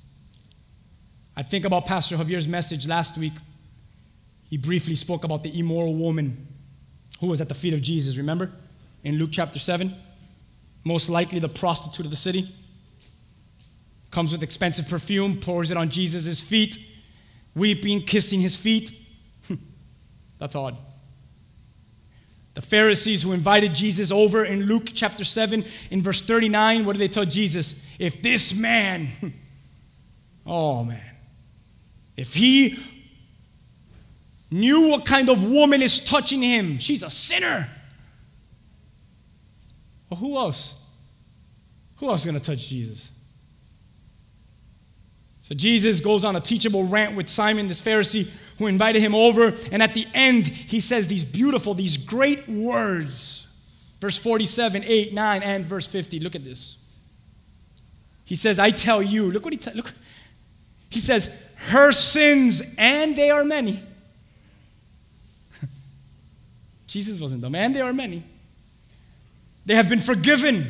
I 1.37 1.43
think 1.43 1.65
about 1.65 1.85
Pastor 1.87 2.17
Javier's 2.17 2.47
message 2.47 2.87
last 2.87 3.19
week. 3.19 3.33
He 4.53 4.59
briefly 4.59 4.97
spoke 4.97 5.25
about 5.25 5.43
the 5.43 5.59
immoral 5.59 5.95
woman 5.95 6.47
who 7.21 7.29
was 7.29 7.41
at 7.41 7.49
the 7.49 7.55
feet 7.55 7.73
of 7.73 7.81
Jesus, 7.81 8.19
remember? 8.19 8.51
In 9.03 9.17
Luke 9.17 9.31
chapter 9.33 9.59
7. 9.59 9.91
Most 10.85 11.09
likely 11.09 11.39
the 11.39 11.49
prostitute 11.49 12.05
of 12.05 12.11
the 12.11 12.19
city 12.19 12.47
comes 14.11 14.31
with 14.31 14.43
expensive 14.43 14.87
perfume, 14.91 15.41
pours 15.41 15.71
it 15.71 15.79
on 15.79 15.89
Jesus' 15.89 16.43
feet, 16.43 16.77
weeping, 17.55 18.03
kissing 18.03 18.43
his 18.43 18.55
feet. 18.55 18.93
Hmm, 19.49 19.55
that's 20.37 20.55
odd. 20.55 20.77
The 22.53 22.61
Pharisees 22.61 23.23
who 23.23 23.33
invited 23.33 23.75
Jesus 23.75 24.13
over 24.13 24.45
in 24.45 24.67
Luke 24.67 24.91
chapter 24.93 25.25
7, 25.25 25.65
in 25.91 26.03
verse 26.03 26.21
39, 26.21 26.85
what 26.85 26.93
do 26.93 26.99
they 26.99 27.09
tell 27.09 27.25
Jesus? 27.25 27.83
If 27.99 28.21
this 28.21 28.55
man, 28.55 29.07
hmm, 29.07 29.29
oh 30.45 30.85
man, 30.85 31.17
if 32.19 32.35
he 32.35 32.79
knew 34.53 34.89
what 34.89 35.05
kind 35.07 35.29
of 35.29 35.43
woman 35.43 35.83
is 35.83 36.05
touching 36.05 36.43
him, 36.43 36.79
she's 36.79 37.03
a 37.03 37.11
sinner. 37.11 37.69
Well, 40.11 40.21
who 40.21 40.37
else? 40.37 40.79
Who 41.97 42.09
else 42.09 42.21
is 42.21 42.27
going 42.27 42.39
to 42.39 42.45
touch 42.45 42.69
Jesus? 42.69 43.09
So 45.41 45.55
Jesus 45.55 46.01
goes 46.01 46.25
on 46.25 46.37
a 46.37 46.41
teachable 46.41 46.87
rant 46.87 47.17
with 47.17 47.29
Simon, 47.29 47.67
this 47.67 47.81
Pharisee, 47.81 48.31
who 48.59 48.67
invited 48.67 49.01
him 49.03 49.15
over. 49.15 49.55
And 49.73 49.83
at 49.83 49.95
the 49.95 50.07
end, 50.15 50.47
he 50.47 50.81
says 50.81 51.09
these 51.09 51.25
beautiful, 51.25 51.75
these 51.75 51.97
great 51.97 52.49
words. 52.49 53.47
Verse 54.01 54.19
47, 54.19 54.85
8, 54.85 55.13
9, 55.13 55.43
and 55.43 55.65
verse 55.65 55.89
50. 55.89 56.21
Look 56.21 56.35
at 56.35 56.45
this. 56.45 56.79
He 58.25 58.37
says, 58.37 58.59
I 58.59 58.71
tell 58.71 59.03
you, 59.03 59.31
look 59.31 59.45
what 59.45 59.53
he 59.53 59.71
look. 59.75 59.93
He 60.91 60.99
says, 61.01 61.35
her 61.69 61.91
sins, 61.93 62.75
and 62.79 63.17
they 63.17 63.31
are 63.31 63.45
many. 63.45 63.81
Jesus 66.93 67.21
wasn't 67.21 67.43
dumb, 67.43 67.55
and 67.55 67.75
there 67.75 67.85
are 67.85 67.93
many. 67.93 68.23
They 69.65 69.75
have 69.75 69.89
been 69.89 69.99
forgiven. 69.99 70.67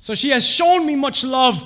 So 0.00 0.14
she 0.14 0.30
has 0.30 0.46
shown 0.46 0.86
me 0.86 0.94
much 0.94 1.24
love 1.24 1.62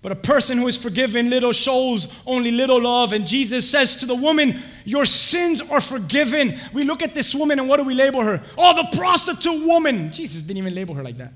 but 0.00 0.12
a 0.12 0.16
person 0.16 0.58
who 0.58 0.68
is 0.68 0.76
forgiven 0.76 1.28
little 1.28 1.52
shows 1.52 2.08
only 2.24 2.52
little 2.52 2.80
love. 2.80 3.12
And 3.12 3.26
Jesus 3.26 3.68
says 3.68 3.96
to 3.96 4.06
the 4.06 4.14
woman, 4.14 4.54
Your 4.84 5.04
sins 5.04 5.60
are 5.60 5.80
forgiven. 5.80 6.54
We 6.72 6.84
look 6.84 7.02
at 7.02 7.14
this 7.14 7.34
woman 7.34 7.58
and 7.58 7.68
what 7.68 7.78
do 7.78 7.84
we 7.84 7.94
label 7.94 8.22
her? 8.22 8.42
Oh, 8.56 8.76
the 8.76 8.96
prostitute 8.96 9.66
woman. 9.66 10.12
Jesus 10.12 10.42
didn't 10.42 10.58
even 10.58 10.74
label 10.74 10.94
her 10.94 11.02
like 11.02 11.18
that. 11.18 11.32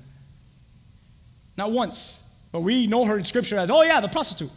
Not 1.57 1.71
once. 1.71 2.21
But 2.51 2.61
we 2.61 2.87
know 2.87 3.03
her 3.03 3.17
in 3.17 3.25
Scripture 3.25 3.57
as, 3.57 3.69
Oh, 3.69 3.81
yeah, 3.81 3.99
the 3.99 4.07
prostitute. 4.07 4.51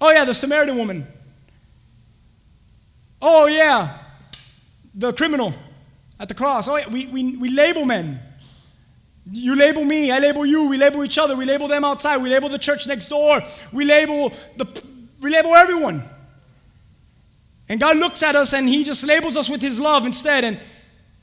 Oh, 0.00 0.10
yeah, 0.10 0.24
the 0.24 0.34
Samaritan 0.34 0.76
woman. 0.76 1.06
Oh, 3.20 3.46
yeah, 3.46 3.98
the 4.94 5.12
criminal 5.12 5.54
at 6.18 6.28
the 6.28 6.34
cross. 6.34 6.68
Oh, 6.68 6.76
yeah, 6.76 6.88
we, 6.88 7.06
we, 7.06 7.36
we 7.36 7.50
label 7.50 7.84
men. 7.84 8.20
You 9.30 9.56
label 9.56 9.84
me, 9.84 10.12
I 10.12 10.20
label 10.20 10.46
you, 10.46 10.68
we 10.68 10.78
label 10.78 11.02
each 11.02 11.18
other, 11.18 11.34
we 11.34 11.44
label 11.44 11.66
them 11.66 11.84
outside, 11.84 12.18
we 12.18 12.30
label 12.30 12.48
the 12.48 12.58
church 12.58 12.86
next 12.86 13.08
door, 13.08 13.42
we 13.72 13.84
label 13.84 14.32
the 14.56 14.84
we 15.20 15.30
label 15.30 15.54
everyone. 15.54 16.02
And 17.68 17.80
God 17.80 17.96
looks 17.96 18.22
at 18.22 18.36
us 18.36 18.52
and 18.52 18.68
he 18.68 18.84
just 18.84 19.04
labels 19.04 19.36
us 19.36 19.50
with 19.50 19.60
his 19.60 19.80
love 19.80 20.06
instead 20.06 20.44
and 20.44 20.60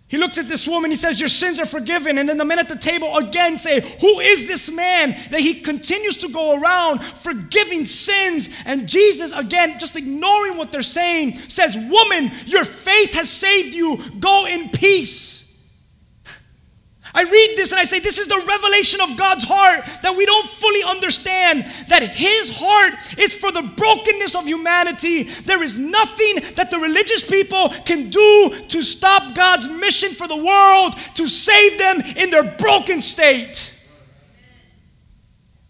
he 0.07 0.17
looks 0.17 0.37
at 0.37 0.47
this 0.47 0.67
woman, 0.67 0.91
he 0.91 0.97
says, 0.97 1.19
Your 1.19 1.29
sins 1.29 1.59
are 1.59 1.65
forgiven. 1.65 2.17
And 2.17 2.29
then 2.29 2.37
the 2.37 2.45
men 2.45 2.59
at 2.59 2.69
the 2.69 2.77
table 2.77 3.17
again 3.17 3.57
say, 3.57 3.79
Who 3.99 4.19
is 4.19 4.47
this 4.47 4.71
man 4.71 5.11
that 5.31 5.39
he 5.39 5.61
continues 5.61 6.17
to 6.17 6.29
go 6.29 6.59
around 6.59 7.03
forgiving 7.03 7.85
sins? 7.85 8.49
And 8.65 8.87
Jesus, 8.87 9.31
again, 9.31 9.79
just 9.79 9.95
ignoring 9.95 10.57
what 10.57 10.71
they're 10.71 10.83
saying, 10.83 11.35
says, 11.49 11.75
Woman, 11.75 12.31
your 12.45 12.63
faith 12.63 13.13
has 13.15 13.29
saved 13.29 13.73
you. 13.73 13.97
Go 14.19 14.45
in 14.45 14.69
peace. 14.69 15.42
I 17.15 17.23
read 17.23 17.53
this 17.55 17.71
and 17.71 17.79
I 17.79 17.83
say, 17.83 17.99
this 17.99 18.17
is 18.17 18.27
the 18.27 18.43
revelation 18.47 18.99
of 19.01 19.15
God's 19.17 19.43
heart 19.43 19.85
that 20.01 20.15
we 20.17 20.25
don't 20.25 20.47
fully 20.47 20.83
understand. 20.83 21.63
That 21.89 22.01
His 22.03 22.51
heart 22.55 23.19
is 23.19 23.33
for 23.33 23.51
the 23.51 23.61
brokenness 23.61 24.35
of 24.35 24.45
humanity. 24.45 25.23
There 25.23 25.61
is 25.61 25.77
nothing 25.77 26.37
that 26.55 26.71
the 26.71 26.79
religious 26.79 27.29
people 27.29 27.69
can 27.85 28.09
do 28.09 28.55
to 28.69 28.81
stop 28.81 29.35
God's 29.35 29.69
mission 29.69 30.09
for 30.09 30.27
the 30.27 30.37
world, 30.37 30.93
to 31.15 31.27
save 31.27 31.77
them 31.77 32.01
in 32.17 32.31
their 32.31 32.43
broken 32.57 33.01
state. 33.01 33.72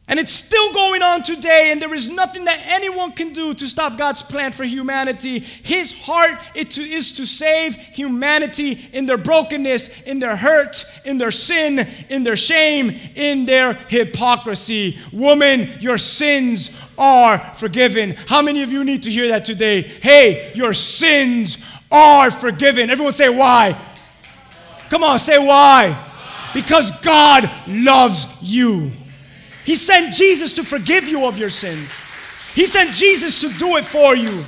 And 0.06 0.20
it's 0.20 0.34
still 0.34 0.74
going 0.74 1.02
on 1.02 1.24
today, 1.24 1.70
and 1.72 1.82
there 1.82 1.94
is 1.94 2.10
nothing 2.10 2.44
that 2.44 2.60
anyone 2.68 3.14
can 3.14 3.32
do 3.32 3.54
to 3.54 3.70
stop 3.70 3.98
God's 3.98 4.22
plan 4.22 4.52
for 4.52 4.66
humanity. 4.66 5.40
His 5.40 5.98
heart 6.02 6.38
is 6.56 7.14
to 7.14 7.26
save 7.26 7.76
humanity 7.76 8.90
in 8.92 9.06
their 9.06 9.18
brokenness, 9.18 10.04
in 10.04 10.20
their 10.20 10.36
hurt, 10.36 10.84
in 11.06 11.18
their 11.18 11.32
sin, 11.32 11.88
in 12.10 12.24
their 12.24 12.36
shame, 12.36 12.92
in 13.16 13.46
their 13.46 13.76
hypocrisy. 13.76 14.98
Woman, 15.14 15.70
your 15.80 15.98
sins 15.98 16.78
are 16.98 17.40
forgiven. 17.56 18.14
How 18.28 18.42
many 18.42 18.62
of 18.62 18.74
you 18.74 18.84
need 18.84 19.04
to 19.04 19.10
hear 19.10 19.30
that 19.30 19.46
today? 19.46 19.84
Hey, 19.84 20.52
your 20.54 20.74
sins 20.74 21.66
are 21.90 22.30
forgiven. 22.30 22.90
Everyone 22.90 23.14
say 23.14 23.30
why. 23.30 23.74
Come 24.90 25.04
on, 25.04 25.18
say 25.18 25.40
why. 25.40 25.98
Because 26.54 26.92
God 27.00 27.50
loves 27.68 28.44
you. 28.44 28.92
He 29.66 29.76
sent 29.76 30.16
Jesus 30.16 30.54
to 30.56 30.64
forgive 30.64 31.08
you 31.08 31.26
of 31.26 31.38
your 31.38 31.50
sins. 31.50 31.90
He 32.54 32.66
sent 32.66 32.92
Jesus 32.92 33.42
to 33.42 33.50
do 33.58 33.78
it 33.78 33.86
for 33.86 34.16
you. 34.16 34.44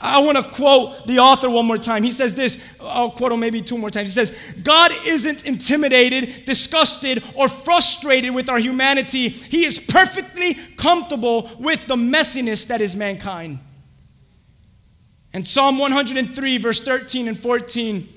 I 0.00 0.18
want 0.20 0.38
to 0.38 0.42
quote 0.42 1.06
the 1.06 1.18
author 1.18 1.50
one 1.50 1.66
more 1.66 1.76
time. 1.76 2.02
He 2.02 2.10
says 2.10 2.34
this, 2.34 2.66
I'll 2.80 3.10
quote 3.10 3.32
him 3.32 3.40
maybe 3.40 3.60
two 3.60 3.76
more 3.76 3.90
times. 3.90 4.14
He 4.14 4.24
says, 4.24 4.60
God 4.62 4.92
isn't 5.04 5.44
intimidated, 5.44 6.46
disgusted, 6.46 7.22
or 7.34 7.48
frustrated 7.48 8.34
with 8.34 8.48
our 8.48 8.58
humanity. 8.58 9.28
He 9.28 9.66
is 9.66 9.78
perfectly 9.78 10.54
comfortable 10.76 11.50
with 11.58 11.86
the 11.86 11.96
messiness 11.96 12.66
that 12.68 12.80
is 12.80 12.96
mankind. 12.96 13.58
And 15.34 15.46
Psalm 15.46 15.78
103, 15.78 16.58
verse 16.58 16.80
13 16.80 17.28
and 17.28 17.38
14, 17.38 18.08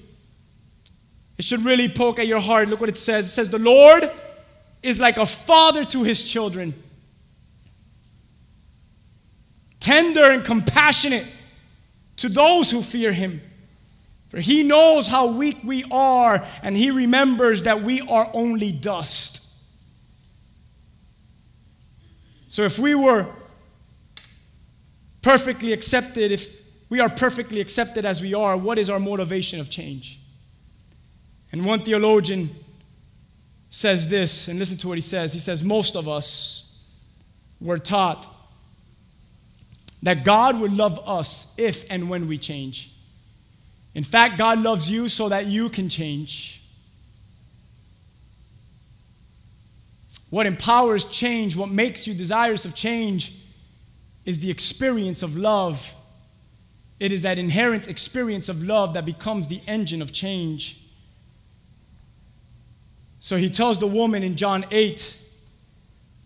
it 1.38 1.46
should 1.46 1.66
really 1.66 1.90
poke 1.90 2.18
at 2.18 2.28
your 2.28 2.40
heart. 2.40 2.70
Look 2.70 2.80
what 2.80 2.90
it 2.90 2.98
says. 2.98 3.28
It 3.28 3.32
says, 3.32 3.50
The 3.50 3.60
Lord 3.60 4.10
is 4.84 5.00
like 5.00 5.18
a 5.18 5.26
father 5.26 5.84
to 5.86 6.04
his 6.04 6.22
children, 6.22 6.74
tender 9.80 10.30
and 10.30 10.44
compassionate 10.46 11.26
to 12.18 12.30
those 12.30 12.70
who 12.70 12.82
fear 12.82 13.12
him. 13.12 13.42
For 14.28 14.40
he 14.40 14.64
knows 14.64 15.08
how 15.08 15.28
weak 15.28 15.58
we 15.64 15.84
are, 15.92 16.44
and 16.64 16.76
he 16.76 16.92
remembers 16.92 17.64
that 17.64 17.82
we 17.82 18.02
are 18.02 18.30
only 18.34 18.72
dust. 18.72 19.42
So 22.48 22.64
if 22.64 22.78
we 22.78 22.96
were 22.96 23.28
perfectly 25.22 25.72
accepted, 25.72 26.32
if 26.32 26.62
we 26.90 27.00
are 27.00 27.10
perfectly 27.10 27.62
accepted 27.62 28.06
as 28.06 28.22
we 28.22 28.34
are, 28.34 28.58
what 28.58 28.78
is 28.78 28.90
our 28.90 29.00
motivation 29.00 29.60
of 29.60 29.70
change? 29.70 30.20
And 31.52 31.66
one 31.66 31.82
theologian 31.84 32.50
says 33.74 34.08
this, 34.08 34.48
and 34.48 34.60
listen 34.60 34.78
to 34.78 34.88
what 34.88 35.00
he 35.00 35.02
says. 35.02 35.34
He 35.34 35.40
says, 35.40 35.64
Most 35.64 35.96
of 35.96 36.08
us 36.08 36.78
were 37.60 37.80
taught 37.80 38.28
that 40.04 40.24
God 40.24 40.60
would 40.60 40.72
love 40.72 41.02
us 41.10 41.56
if 41.58 41.90
and 41.90 42.08
when 42.08 42.28
we 42.28 42.38
change. 42.38 42.92
In 43.96 44.04
fact, 44.04 44.38
God 44.38 44.60
loves 44.60 44.92
you 44.92 45.10
so 45.10 45.28
that 45.30 45.48
you 45.48 45.70
can 45.70 45.90
change. 45.90 46.62
What 50.30 50.46
empowers 50.46 51.06
change, 51.06 51.56
what 51.56 51.70
makes 51.70 52.06
you 52.06 52.14
desirous 52.14 52.66
of 52.66 52.76
change, 52.76 53.40
is 54.24 54.40
the 54.40 54.52
experience 54.52 55.24
of 55.24 55.36
love. 55.36 55.92
It 57.00 57.12
is 57.12 57.24
that 57.24 57.40
inherent 57.40 57.88
experience 57.88 58.50
of 58.50 58.62
love 58.62 58.94
that 58.94 59.06
becomes 59.06 59.48
the 59.48 59.62
engine 59.66 60.04
of 60.04 60.12
change. 60.14 60.83
So 63.24 63.38
he 63.38 63.50
tells 63.50 63.80
the 63.80 63.88
woman 63.88 64.22
in 64.22 64.36
John 64.36 64.66
8, 64.70 65.18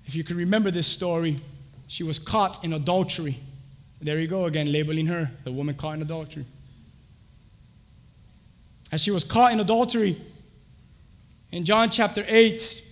if 0.08 0.16
you 0.16 0.24
can 0.24 0.36
remember 0.36 0.72
this 0.72 0.88
story, 0.88 1.40
she 1.86 2.02
was 2.02 2.18
caught 2.18 2.64
in 2.64 2.74
adultery. 2.74 3.38
There 4.02 4.20
you 4.20 4.28
go 4.28 4.46
again, 4.46 4.72
labeling 4.72 5.06
her, 5.06 5.30
the 5.44 5.52
woman 5.52 5.76
caught 5.76 5.94
in 5.98 6.02
adultery. 6.02 6.44
As 8.92 9.00
she 9.00 9.12
was 9.12 9.24
caught 9.24 9.52
in 9.52 9.60
adultery, 9.60 10.18
in 11.52 11.66
John 11.66 11.92
chapter 11.92 12.26
8, 12.28 12.84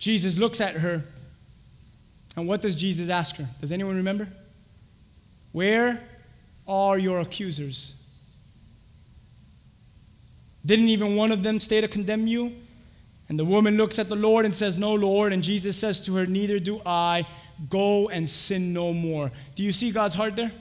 Jesus 0.00 0.36
looks 0.36 0.60
at 0.60 0.74
her. 0.74 1.04
And 2.36 2.48
what 2.48 2.60
does 2.60 2.74
Jesus 2.74 3.08
ask 3.08 3.36
her? 3.36 3.46
Does 3.60 3.70
anyone 3.70 3.94
remember? 3.94 4.26
Where 5.52 6.02
are 6.66 6.98
your 6.98 7.20
accusers? 7.20 8.02
Didn't 10.66 10.88
even 10.88 11.14
one 11.14 11.30
of 11.30 11.44
them 11.44 11.60
stay 11.60 11.80
to 11.80 11.86
condemn 11.86 12.26
you? 12.26 12.52
And 13.28 13.38
the 13.38 13.44
woman 13.44 13.76
looks 13.76 13.98
at 13.98 14.08
the 14.08 14.16
Lord 14.16 14.44
and 14.44 14.54
says, 14.54 14.78
No, 14.78 14.94
Lord. 14.94 15.32
And 15.32 15.42
Jesus 15.42 15.76
says 15.76 16.00
to 16.06 16.16
her, 16.16 16.26
Neither 16.26 16.58
do 16.58 16.80
I. 16.84 17.26
Go 17.68 18.08
and 18.08 18.28
sin 18.28 18.72
no 18.72 18.92
more. 18.92 19.32
Do 19.56 19.62
you 19.62 19.72
see 19.72 19.90
God's 19.90 20.14
heart 20.14 20.36
there? 20.36 20.52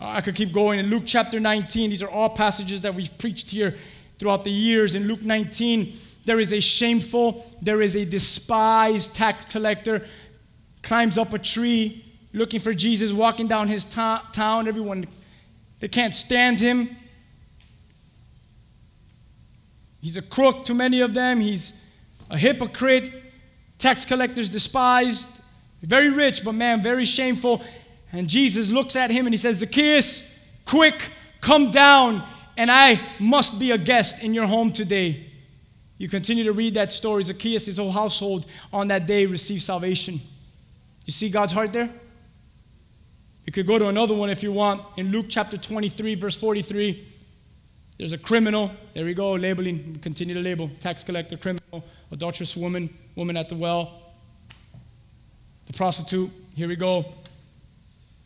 I 0.00 0.20
could 0.20 0.34
keep 0.34 0.52
going. 0.52 0.78
In 0.78 0.86
Luke 0.86 1.04
chapter 1.06 1.40
19, 1.40 1.90
these 1.90 2.02
are 2.02 2.10
all 2.10 2.30
passages 2.30 2.82
that 2.82 2.94
we've 2.94 3.16
preached 3.18 3.50
here 3.50 3.74
throughout 4.18 4.44
the 4.44 4.50
years. 4.50 4.94
In 4.94 5.08
Luke 5.08 5.22
19, 5.22 5.92
there 6.24 6.38
is 6.38 6.52
a 6.52 6.60
shameful, 6.60 7.44
there 7.62 7.82
is 7.82 7.96
a 7.96 8.04
despised 8.04 9.16
tax 9.16 9.44
collector, 9.46 10.06
climbs 10.82 11.18
up 11.18 11.32
a 11.32 11.38
tree 11.38 12.04
looking 12.32 12.60
for 12.60 12.74
Jesus, 12.74 13.12
walking 13.12 13.48
down 13.48 13.66
his 13.66 13.84
town. 13.84 14.68
Everyone, 14.68 15.04
they 15.80 15.88
can't 15.88 16.14
stand 16.14 16.60
him. 16.60 16.88
He's 20.00 20.16
a 20.16 20.22
crook 20.22 20.64
to 20.64 20.74
many 20.74 21.00
of 21.00 21.14
them. 21.14 21.40
He's 21.40 21.84
a 22.30 22.38
hypocrite. 22.38 23.12
Tax 23.78 24.04
collectors 24.04 24.50
despised. 24.50 25.28
Very 25.82 26.10
rich, 26.10 26.44
but 26.44 26.52
man, 26.52 26.82
very 26.82 27.04
shameful. 27.04 27.62
And 28.12 28.28
Jesus 28.28 28.72
looks 28.72 28.96
at 28.96 29.10
him 29.10 29.26
and 29.26 29.34
he 29.34 29.38
says, 29.38 29.58
Zacchaeus, 29.58 30.46
quick, 30.64 31.10
come 31.40 31.70
down, 31.70 32.22
and 32.56 32.70
I 32.70 33.00
must 33.20 33.60
be 33.60 33.70
a 33.70 33.78
guest 33.78 34.22
in 34.22 34.34
your 34.34 34.46
home 34.46 34.72
today. 34.72 35.26
You 35.98 36.08
continue 36.08 36.44
to 36.44 36.52
read 36.52 36.74
that 36.74 36.92
story. 36.92 37.22
Zacchaeus, 37.24 37.66
his 37.66 37.78
whole 37.78 37.92
household 37.92 38.46
on 38.72 38.88
that 38.88 39.06
day 39.06 39.26
received 39.26 39.62
salvation. 39.62 40.20
You 41.06 41.12
see 41.12 41.28
God's 41.28 41.52
heart 41.52 41.72
there? 41.72 41.90
You 43.44 43.52
could 43.52 43.66
go 43.66 43.78
to 43.78 43.88
another 43.88 44.14
one 44.14 44.30
if 44.30 44.42
you 44.42 44.52
want. 44.52 44.82
In 44.96 45.10
Luke 45.10 45.26
chapter 45.28 45.56
23, 45.56 46.14
verse 46.16 46.36
43, 46.36 47.06
there's 47.98 48.12
a 48.12 48.18
criminal. 48.18 48.70
There 48.94 49.04
we 49.04 49.12
go, 49.12 49.32
labeling. 49.32 49.98
Continue 50.00 50.34
to 50.34 50.40
label. 50.40 50.70
Tax 50.80 51.02
collector, 51.02 51.36
criminal, 51.36 51.84
adulterous 52.12 52.56
woman, 52.56 52.88
woman 53.16 53.36
at 53.36 53.48
the 53.48 53.56
well, 53.56 54.00
the 55.66 55.72
prostitute. 55.72 56.30
Here 56.54 56.68
we 56.68 56.76
go. 56.76 57.04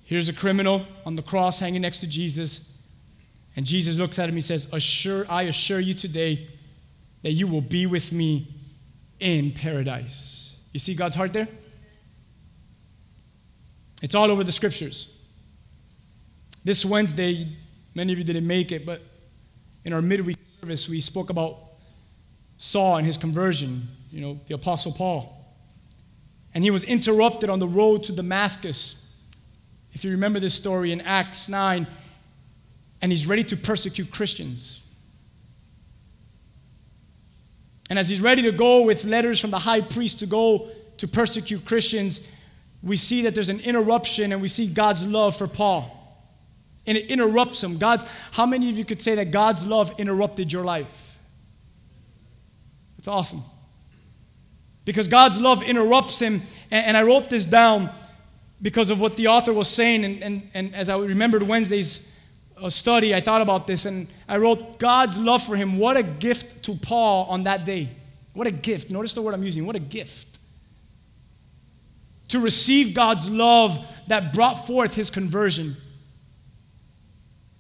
Here's 0.05 0.29
a 0.29 0.33
criminal 0.35 0.87
on 1.07 1.17
the 1.17 1.23
cross 1.23 1.59
hanging 1.59 1.81
next 1.81 2.01
to 2.01 2.07
Jesus. 2.07 2.79
And 3.57 3.65
Jesus 3.65 3.99
looks 3.99 4.19
at 4.19 4.29
him. 4.29 4.35
He 4.35 4.43
says, 4.43 4.69
assure, 4.73 5.25
I 5.29 5.45
assure 5.45 5.81
you 5.81 5.95
today 5.95 6.49
that 7.23 7.33
you 7.33 7.47
will 7.47 7.61
be 7.63 7.87
with 7.87 8.13
me 8.13 8.49
in 9.21 9.53
paradise. 9.53 10.59
You 10.73 10.81
see 10.81 10.95
God's 10.95 11.17
heart 11.17 11.33
there? 11.33 11.49
It's 14.03 14.15
all 14.15 14.31
over 14.31 14.45
the 14.45 14.53
scriptures. 14.53 15.09
This 16.65 16.85
Wednesday, 16.85 17.49
many 17.95 18.13
of 18.13 18.19
you 18.19 18.25
didn't 18.25 18.47
make 18.47 18.73
it, 18.73 18.85
but 18.85 19.01
in 19.85 19.93
our 19.93 20.03
midweek 20.03 20.39
service, 20.41 20.89
we 20.89 21.01
spoke 21.01 21.31
about 21.31 21.57
Saul 22.57 22.99
and 22.99 23.07
his 23.07 23.17
conversion, 23.17 23.83
you 24.11 24.21
know, 24.21 24.41
the 24.47 24.55
Apostle 24.55 24.93
Paul. 24.93 25.39
And 26.55 26.63
he 26.63 26.71
was 26.71 26.85
interrupted 26.85 27.51
on 27.51 27.59
the 27.59 27.67
road 27.67 28.05
to 28.05 28.13
Damascus. 28.13 29.17
If 29.93 30.05
you 30.05 30.13
remember 30.13 30.39
this 30.39 30.55
story 30.55 30.93
in 30.93 31.01
Acts 31.01 31.49
9, 31.49 31.87
and 33.01 33.11
he's 33.11 33.27
ready 33.27 33.43
to 33.45 33.57
persecute 33.57 34.11
Christians. 34.13 34.87
And 37.91 37.99
as 37.99 38.09
he's 38.09 38.21
ready 38.21 38.43
to 38.43 38.53
go 38.53 38.83
with 38.83 39.05
letters 39.05 39.41
from 39.41 39.51
the 39.51 39.59
high 39.59 39.81
priest 39.81 40.21
to 40.21 40.27
go 40.27 40.69
to 40.99 41.09
persecute 41.09 41.65
Christians, 41.65 42.27
we 42.83 42.97
see 42.97 43.23
that 43.23 43.35
there's 43.35 43.49
an 43.49 43.61
interruption 43.61 44.33
and 44.33 44.41
we 44.41 44.49
see 44.49 44.67
God's 44.67 45.05
love 45.05 45.37
for 45.37 45.49
Paul. 45.49 46.02
And 46.87 46.99
it 46.99 47.11
interrupts 47.11 47.63
him. 47.63 47.79
God's, 47.79 48.05
how 48.33 48.47
many 48.47 48.69
of 48.69 48.77
you 48.77 48.85
could 48.85 49.01
say 49.01 49.15
that 49.17 49.31
God's 49.31 49.65
love 49.65 49.93
interrupted 49.99 50.53
your 50.53 50.65
life? 50.65 51.19
It's 52.99 53.09
awesome. 53.09 53.43
Because 54.85 55.09
God's 55.09 55.41
love 55.41 55.63
interrupts 55.63 56.21
him. 56.21 56.43
And, 56.71 56.87
and 56.87 56.97
I 56.97 57.03
wrote 57.03 57.31
this 57.31 57.47
down 57.47 57.91
because 58.61 58.91
of 58.91 59.01
what 59.01 59.17
the 59.17 59.29
author 59.29 59.53
was 59.53 59.69
saying. 59.69 60.05
And, 60.05 60.23
and, 60.23 60.49
and 60.55 60.75
as 60.75 60.89
I 60.89 60.97
remembered 60.97 61.43
Wednesday's 61.43 62.09
a 62.63 62.71
study, 62.71 63.15
I 63.15 63.21
thought 63.21 63.43
about 63.43 63.67
this 63.67 63.87
and 63.87 64.07
I 64.29 64.37
wrote 64.37 64.79
God's 64.79 65.19
love 65.19 65.43
for 65.43 65.57
him. 65.57 65.79
What 65.79 65.97
a 65.97 66.03
gift 66.03 66.65
to 66.65 66.75
Paul 66.75 67.27
on 67.27 67.43
that 67.43 67.65
day. 67.65 67.89
What 68.35 68.47
a 68.47 68.53
gift. 68.53 68.91
Notice 68.91 69.15
the 69.15 69.23
word 69.23 69.35
I'm 69.35 69.43
using. 69.43 69.67
What 69.67 69.77
a 69.77 69.81
gift. 69.81 70.39
To 72.29 72.41
receive 72.41 72.95
God's 72.95 73.29
love 73.29 73.79
that 74.07 74.33
brought 74.33 74.67
forth 74.67 74.95
his 74.95 75.11
conversion. 75.11 75.77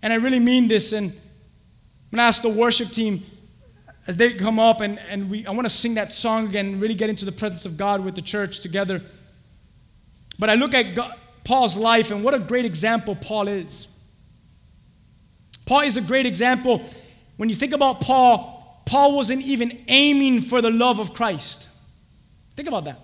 And 0.02 0.12
I 0.12 0.16
really 0.16 0.40
mean 0.40 0.68
this. 0.68 0.92
And 0.92 1.10
I'm 1.10 2.10
going 2.10 2.18
to 2.18 2.22
ask 2.22 2.42
the 2.42 2.48
worship 2.48 2.88
team 2.88 3.22
as 4.06 4.16
they 4.16 4.34
come 4.34 4.58
up 4.58 4.80
and, 4.80 4.98
and 5.08 5.30
we, 5.30 5.46
I 5.46 5.50
want 5.52 5.64
to 5.64 5.70
sing 5.70 5.94
that 5.94 6.12
song 6.12 6.48
again 6.48 6.66
and 6.66 6.80
really 6.80 6.94
get 6.94 7.08
into 7.08 7.24
the 7.24 7.32
presence 7.32 7.64
of 7.64 7.76
God 7.76 8.04
with 8.04 8.16
the 8.16 8.22
church 8.22 8.60
together. 8.60 9.00
But 10.38 10.50
I 10.50 10.54
look 10.56 10.74
at 10.74 10.96
God, 10.96 11.14
Paul's 11.44 11.76
life 11.76 12.10
and 12.10 12.24
what 12.24 12.34
a 12.34 12.38
great 12.40 12.64
example 12.64 13.14
Paul 13.14 13.46
is. 13.48 13.88
Paul 15.66 15.82
is 15.82 15.96
a 15.96 16.00
great 16.00 16.26
example. 16.26 16.82
When 17.36 17.48
you 17.48 17.54
think 17.54 17.72
about 17.72 18.00
Paul, 18.00 18.82
Paul 18.86 19.14
wasn't 19.14 19.42
even 19.42 19.84
aiming 19.86 20.42
for 20.42 20.60
the 20.60 20.70
love 20.70 20.98
of 20.98 21.14
Christ. 21.14 21.68
Think 22.56 22.68
about 22.68 22.84
that. 22.84 22.98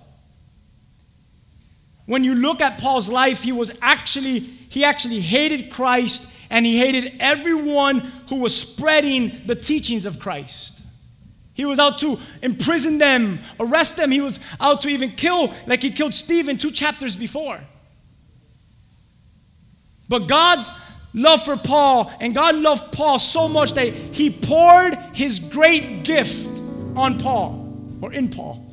When 2.07 2.25
you 2.25 2.35
look 2.35 2.61
at 2.61 2.79
Paul's 2.79 3.09
life, 3.09 3.43
he 3.43 3.53
was 3.53 3.71
actually 3.81 4.41
he 4.41 4.85
actually 4.85 5.21
hated 5.21 5.71
Christ 5.71 6.35
and 6.51 6.65
he 6.65 6.79
hated 6.79 7.15
everyone 7.21 8.01
who 8.29 8.37
was 8.37 8.57
spreading 8.57 9.43
the 9.47 9.55
teachings 9.55 10.07
of 10.07 10.19
Christ. 10.19 10.83
He 11.55 11.65
was 11.65 11.79
out 11.79 11.99
to 11.99 12.19
imprison 12.41 12.99
them, 12.99 13.41
arrest 13.59 13.97
them. 13.97 14.11
He 14.13 14.21
was 14.21 14.39
out 14.61 14.81
to 14.83 14.89
even 14.89 15.11
kill, 15.11 15.53
like 15.67 15.83
he 15.83 15.91
killed 15.91 16.15
Stephen 16.15 16.57
two 16.57 16.71
chapters 16.71 17.17
before. 17.17 17.61
But 20.09 20.29
God's 20.29 20.71
love 21.13 21.45
for 21.45 21.57
Paul, 21.57 22.13
and 22.21 22.35
God 22.35 22.55
loved 22.55 22.93
Paul 22.93 23.19
so 23.19 23.49
much 23.49 23.73
that 23.73 23.89
he 23.93 24.31
poured 24.31 24.95
his 25.13 25.41
great 25.41 26.05
gift 26.05 26.63
on 26.97 27.19
Paul 27.19 27.99
or 28.01 28.13
in 28.13 28.29
Paul. 28.29 28.65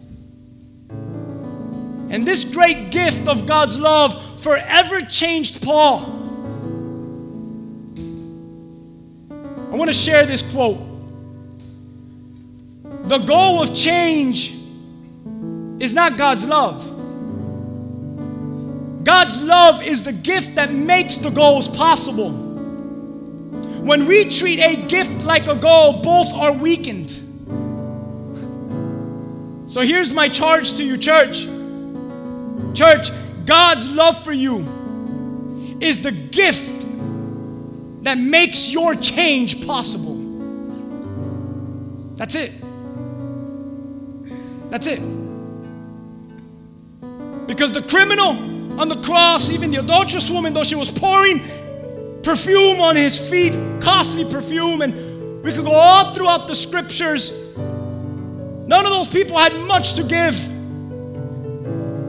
And 2.12 2.24
this 2.24 2.44
great 2.54 2.92
gift 2.92 3.28
of 3.28 3.48
God's 3.48 3.80
love 3.80 4.42
forever 4.42 5.02
changed 5.02 5.64
Paul. 5.64 6.25
I 9.76 9.78
want 9.78 9.92
to 9.92 9.98
share 9.98 10.26
this 10.26 10.42
quote. 10.54 10.78
The 13.10 13.18
goal 13.18 13.62
of 13.62 13.76
change 13.76 14.56
is 15.82 15.94
not 15.94 16.18
God's 16.18 16.46
love. 16.46 16.82
God's 19.04 19.42
love 19.42 19.84
is 19.84 20.04
the 20.04 20.14
gift 20.14 20.56
that 20.56 20.72
makes 20.72 21.18
the 21.18 21.30
goals 21.30 21.68
possible. 21.68 22.30
When 23.82 24.06
we 24.08 24.30
treat 24.30 24.62
a 24.62 24.88
gift 24.88 25.26
like 25.26 25.48
a 25.48 25.56
goal, 25.56 26.02
both 26.02 26.34
are 26.34 26.54
weakened. 26.54 27.10
So 29.70 29.82
here's 29.82 30.14
my 30.14 30.30
charge 30.30 30.76
to 30.76 30.86
you, 30.86 30.96
church. 30.96 31.48
Church, 32.74 33.10
God's 33.46 33.90
love 33.90 34.24
for 34.24 34.32
you 34.32 34.60
is 35.82 36.02
the 36.02 36.14
gift 36.14 36.75
that 38.06 38.20
makes 38.20 38.72
your 38.72 38.94
change 38.94 39.66
possible. 39.66 40.16
That's 42.16 42.36
it. 42.36 42.52
That's 44.70 44.86
it. 44.86 45.00
Because 47.48 47.72
the 47.72 47.82
criminal 47.82 48.80
on 48.80 48.90
the 48.90 49.02
cross, 49.02 49.50
even 49.50 49.72
the 49.72 49.80
adulterous 49.80 50.30
woman, 50.30 50.54
though 50.54 50.62
she 50.62 50.76
was 50.76 50.92
pouring 50.92 51.42
perfume 52.22 52.80
on 52.80 52.96
his 52.96 53.18
feet, 53.18 53.54
costly 53.82 54.24
perfume, 54.24 54.84
and 54.84 55.42
we 55.42 55.52
could 55.52 55.66
go 55.66 55.74
all 55.74 56.12
throughout 56.14 56.48
the 56.48 56.54
scriptures. 56.56 57.32
None 57.58 58.86
of 58.86 58.92
those 58.92 59.08
people 59.08 59.40
had 59.40 59.56
much 59.68 59.96
to 59.96 60.04
give. 60.04 60.48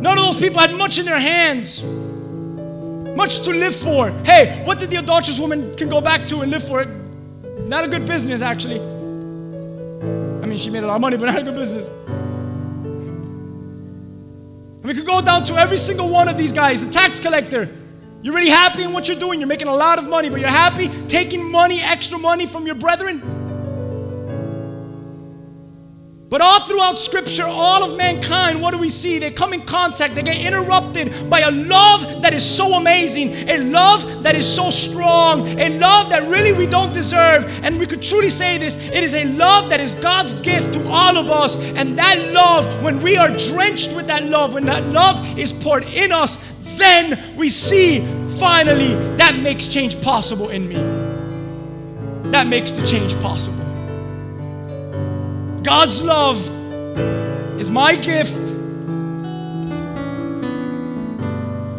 None 0.02 0.18
of 0.18 0.24
those 0.24 0.37
people 0.38 0.61
had 0.61 0.74
much 0.74 0.98
in 0.98 1.06
their 1.06 1.18
hands, 1.18 1.82
much 3.16 3.40
to 3.40 3.50
live 3.50 3.74
for. 3.74 4.11
Hey, 4.24 4.62
what 4.64 4.79
did 4.79 4.90
the 4.90 4.96
adulterous 4.96 5.40
woman 5.40 5.74
can 5.74 5.88
go 5.88 6.00
back 6.00 6.26
to 6.26 6.42
and 6.42 6.50
live 6.50 6.62
for? 6.62 6.85
Not 7.66 7.85
a 7.85 7.88
good 7.88 8.07
business, 8.07 8.42
actually. 8.42 8.79
I 8.79 10.46
mean, 10.46 10.59
she 10.59 10.70
made 10.70 10.85
a 10.85 10.87
lot 10.87 10.96
of 10.96 11.00
money, 11.00 11.16
but 11.16 11.26
not 11.26 11.38
a 11.38 11.42
good 11.42 11.55
business. 11.55 11.88
And 14.83 14.85
we 14.85 14.94
could 14.94 15.07
go 15.07 15.20
down 15.22 15.44
to 15.44 15.55
every 15.55 15.79
single 15.79 16.09
one 16.11 16.29
of 16.29 16.37
these 16.37 16.52
guys. 16.52 16.87
The 16.87 16.92
tax 16.92 17.18
collector. 17.18 17.68
You're 18.22 18.35
really 18.35 18.50
happy 18.50 18.83
in 18.83 18.92
what 18.92 19.09
you're 19.09 19.18
doing. 19.18 19.40
You're 19.40 19.48
making 19.48 19.68
a 19.68 19.74
lot 19.74 19.98
of 19.98 20.09
money, 20.09 20.29
but 20.29 20.40
you're 20.40 20.48
happy 20.48 20.88
taking 21.09 21.42
money, 21.50 21.81
extra 21.81 22.18
money 22.18 22.46
from 22.46 22.66
your 22.66 22.74
brethren. 22.74 23.22
But 26.28 26.40
all 26.40 26.58
throughout 26.58 26.98
Scripture, 26.98 27.44
all 27.44 27.88
of 27.88 27.96
mankind, 27.96 28.60
what 28.60 28.72
do 28.72 28.78
we 28.78 28.90
see? 28.90 29.20
They 29.20 29.30
come 29.30 29.52
in 29.52 29.60
contact, 29.60 30.16
they 30.16 30.22
get 30.22 30.44
interrupted 30.44 31.30
by 31.30 31.40
a 31.40 31.52
love 31.52 32.22
that 32.22 32.34
is 32.34 32.44
so 32.44 32.74
amazing, 32.74 33.28
a 33.48 33.58
love 33.58 34.24
that 34.24 34.34
is 34.34 34.46
so 34.52 34.68
strong, 34.70 35.46
a 35.60 35.78
love 35.78 36.10
that 36.10 36.28
really 36.28 36.52
we 36.52 36.66
don't 36.66 36.92
deserve. 36.92 37.46
And 37.62 37.78
we 37.78 37.86
could 37.86 38.02
truly 38.02 38.28
say 38.28 38.58
this 38.58 38.76
it 38.88 39.04
is 39.04 39.14
a 39.14 39.24
love 39.36 39.70
that 39.70 39.78
is 39.78 39.94
God's 39.94 40.32
gift 40.32 40.72
to 40.74 40.88
all 40.88 41.16
of 41.16 41.30
us. 41.30 41.56
And 41.74 41.96
that 41.96 42.32
love, 42.32 42.82
when 42.82 43.00
we 43.02 43.16
are 43.16 43.28
drenched 43.28 43.94
with 43.94 44.08
that 44.08 44.24
love, 44.24 44.54
when 44.54 44.64
that 44.66 44.84
love 44.86 45.38
is 45.38 45.52
poured 45.52 45.84
in 45.84 46.10
us, 46.10 46.38
then 46.76 47.36
we 47.36 47.48
see 47.48 48.00
finally 48.38 48.94
that 49.16 49.38
makes 49.40 49.68
change 49.68 50.00
possible 50.02 50.48
in 50.48 50.68
me. 50.68 50.74
That 52.32 52.48
makes 52.48 52.72
the 52.72 52.84
change 52.84 53.14
possible. 53.20 53.65
God's 55.66 56.00
love 56.00 56.38
is 57.59 57.68
my 57.70 57.96
gift. 57.96 58.38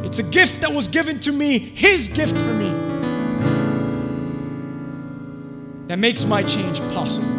It's 0.05 0.19
a 0.19 0.23
gift 0.23 0.59
that 0.59 0.73
was 0.73 0.89
given 0.89 1.21
to 1.21 1.31
me, 1.31 1.57
His 1.57 2.09
gift 2.09 2.35
for 2.35 2.53
me, 2.53 2.69
that 5.87 5.97
makes 5.97 6.25
my 6.25 6.43
change 6.43 6.81
possible. 6.93 7.29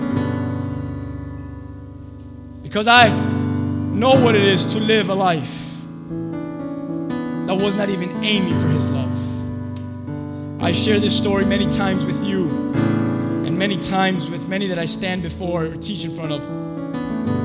Because 2.62 2.88
I 2.88 3.10
know 3.10 4.18
what 4.18 4.34
it 4.34 4.42
is 4.42 4.64
to 4.72 4.80
live 4.80 5.10
a 5.10 5.14
life 5.14 5.76
that 7.46 7.54
was 7.54 7.76
not 7.76 7.90
even 7.90 8.24
aiming 8.24 8.58
for 8.58 8.68
His 8.68 8.88
love. 8.88 10.62
I 10.62 10.72
share 10.72 10.98
this 10.98 11.14
story 11.14 11.44
many 11.44 11.66
times 11.66 12.06
with 12.06 12.24
you 12.24 12.48
many 13.58 13.76
times 13.76 14.30
with 14.30 14.48
many 14.48 14.68
that 14.68 14.78
I 14.78 14.84
stand 14.84 15.22
before 15.22 15.64
or 15.64 15.74
teach 15.74 16.04
in 16.04 16.14
front 16.14 16.30
of. 16.30 16.46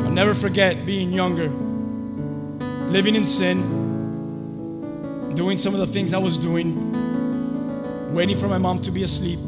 I'll 0.06 0.12
never 0.12 0.36
forget 0.36 0.86
being 0.86 1.12
younger, 1.12 1.50
living 2.92 3.16
in 3.16 3.24
sin, 3.24 3.60
doing 5.34 5.58
some 5.58 5.74
of 5.74 5.80
the 5.80 5.88
things 5.88 6.14
I 6.14 6.20
was 6.20 6.38
doing, 6.38 8.14
waiting 8.14 8.38
for 8.38 8.48
my 8.48 8.60
mom 8.60 8.78
to 8.84 8.92
be 8.92 9.02
asleep, 9.02 9.40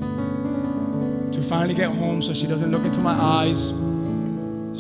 to 1.31 1.39
finally 1.47 1.75
get 1.75 1.91
home 1.91 2.19
so 2.23 2.33
she 2.33 2.47
doesn't 2.47 2.71
look 2.71 2.83
into 2.83 2.99
my 2.99 3.13
eyes. 3.13 3.67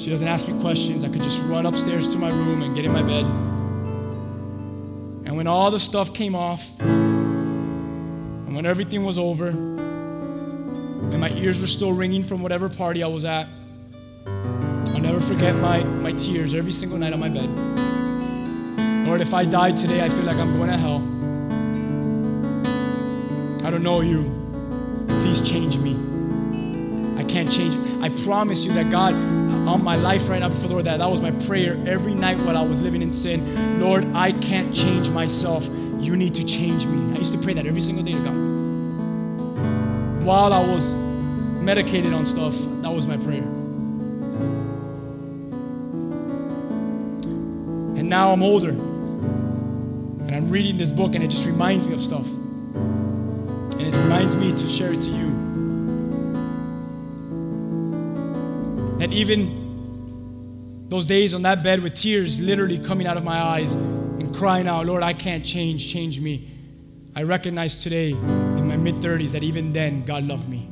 She 0.01 0.09
doesn't 0.09 0.27
ask 0.27 0.47
me 0.47 0.59
questions. 0.61 1.03
I 1.03 1.09
could 1.09 1.21
just 1.21 1.43
run 1.43 1.67
upstairs 1.67 2.07
to 2.07 2.17
my 2.17 2.29
room 2.29 2.63
and 2.63 2.73
get 2.73 2.83
in 2.83 2.91
my 2.91 3.03
bed. 3.03 3.25
And 5.27 5.37
when 5.37 5.45
all 5.45 5.69
the 5.69 5.79
stuff 5.79 6.15
came 6.15 6.33
off, 6.33 6.67
and 6.81 8.55
when 8.55 8.65
everything 8.65 9.03
was 9.03 9.19
over, 9.19 9.53
and 11.15 11.21
my 11.21 11.31
ears 11.39 11.61
were 11.61 11.67
still 11.67 11.93
ringing 11.93 12.21
from 12.21 12.43
whatever 12.43 12.67
party 12.67 13.01
I 13.01 13.07
was 13.07 13.23
at. 13.23 13.47
I'll 14.27 14.99
never 14.99 15.21
forget 15.21 15.55
my, 15.55 15.81
my 15.81 16.11
tears 16.11 16.53
every 16.53 16.73
single 16.73 16.97
night 16.97 17.13
on 17.13 17.21
my 17.21 17.29
bed. 17.29 17.49
Lord, 19.07 19.21
if 19.21 19.33
I 19.33 19.45
die 19.45 19.71
today, 19.71 20.03
I 20.03 20.09
feel 20.09 20.25
like 20.25 20.35
I'm 20.35 20.57
going 20.57 20.69
to 20.69 20.77
hell. 20.77 20.97
I 23.65 23.69
don't 23.69 23.81
know 23.81 24.01
you. 24.01 24.25
Please 25.21 25.39
change 25.39 25.77
me. 25.77 25.93
I 27.17 27.23
can't 27.23 27.49
change 27.49 27.75
it. 27.75 27.81
I 28.03 28.09
promise 28.25 28.65
you 28.65 28.73
that 28.73 28.91
God, 28.91 29.13
on 29.13 29.81
my 29.85 29.95
life 29.95 30.27
right 30.27 30.39
now 30.39 30.49
before 30.49 30.67
the 30.67 30.73
Lord, 30.73 30.85
that, 30.85 30.97
that 30.97 31.09
was 31.09 31.21
my 31.21 31.31
prayer 31.31 31.81
every 31.87 32.13
night 32.13 32.37
while 32.39 32.57
I 32.57 32.61
was 32.61 32.81
living 32.81 33.01
in 33.01 33.13
sin. 33.13 33.79
Lord, 33.79 34.03
I 34.13 34.33
can't 34.33 34.75
change 34.75 35.09
myself. 35.11 35.65
You 36.01 36.17
need 36.17 36.35
to 36.35 36.45
change 36.45 36.85
me. 36.85 37.15
I 37.15 37.19
used 37.19 37.31
to 37.31 37.39
pray 37.39 37.53
that 37.53 37.65
every 37.65 37.79
single 37.79 38.03
day 38.03 38.11
to 38.11 38.19
God. 38.19 38.35
While 40.25 40.51
I 40.51 40.59
was 40.59 41.04
medicated 41.65 42.13
on 42.13 42.25
stuff. 42.25 42.55
That 42.83 42.91
was 42.91 43.07
my 43.07 43.17
prayer. 43.17 43.41
And 47.97 48.07
now 48.07 48.31
I'm 48.31 48.43
older. 48.43 48.69
And 48.69 50.35
I'm 50.35 50.49
reading 50.51 50.77
this 50.77 50.91
book, 50.91 51.15
and 51.15 51.23
it 51.23 51.29
just 51.29 51.47
reminds 51.47 51.87
me 51.87 51.95
of 51.95 51.99
stuff. 51.99 52.27
And 52.27 53.81
it 53.81 53.95
reminds 53.97 54.35
me 54.35 54.55
to 54.55 54.67
share 54.67 54.93
it 54.93 55.01
to 55.01 55.09
you. 55.09 55.31
That 58.99 59.11
even 59.11 60.85
those 60.87 61.07
days 61.07 61.33
on 61.33 61.41
that 61.41 61.63
bed 61.63 61.81
with 61.81 61.95
tears 61.95 62.39
literally 62.39 62.77
coming 62.77 63.07
out 63.07 63.17
of 63.17 63.23
my 63.23 63.41
eyes 63.41 63.73
and 63.73 64.33
crying 64.35 64.67
out, 64.67 64.85
Lord, 64.85 65.01
I 65.01 65.13
can't 65.13 65.43
change, 65.43 65.91
change 65.91 66.19
me. 66.21 66.47
I 67.15 67.23
recognize 67.23 67.81
today 67.81 68.11
in 68.11 68.67
my 68.67 68.77
mid 68.77 68.95
30s 68.95 69.31
that 69.31 69.41
even 69.41 69.73
then 69.73 70.01
God 70.01 70.25
loved 70.25 70.47
me. 70.47 70.69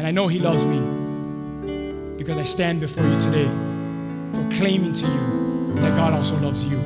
And 0.00 0.06
I 0.06 0.12
know 0.12 0.28
He 0.28 0.38
loves 0.38 0.64
me 0.64 0.80
because 2.16 2.38
I 2.38 2.42
stand 2.42 2.80
before 2.80 3.04
you 3.04 3.20
today 3.20 3.44
proclaiming 4.32 4.94
to 4.94 5.06
you 5.06 5.74
that 5.74 5.94
God 5.94 6.14
also 6.14 6.38
loves 6.38 6.64
you. 6.64 6.78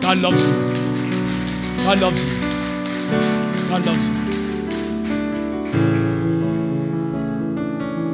God 0.00 0.18
loves 0.18 0.46
you. 0.46 0.52
God 1.82 2.00
loves 2.00 2.24
you. 2.24 2.40
God 3.68 3.84
loves 3.84 4.06
you. 4.06 4.14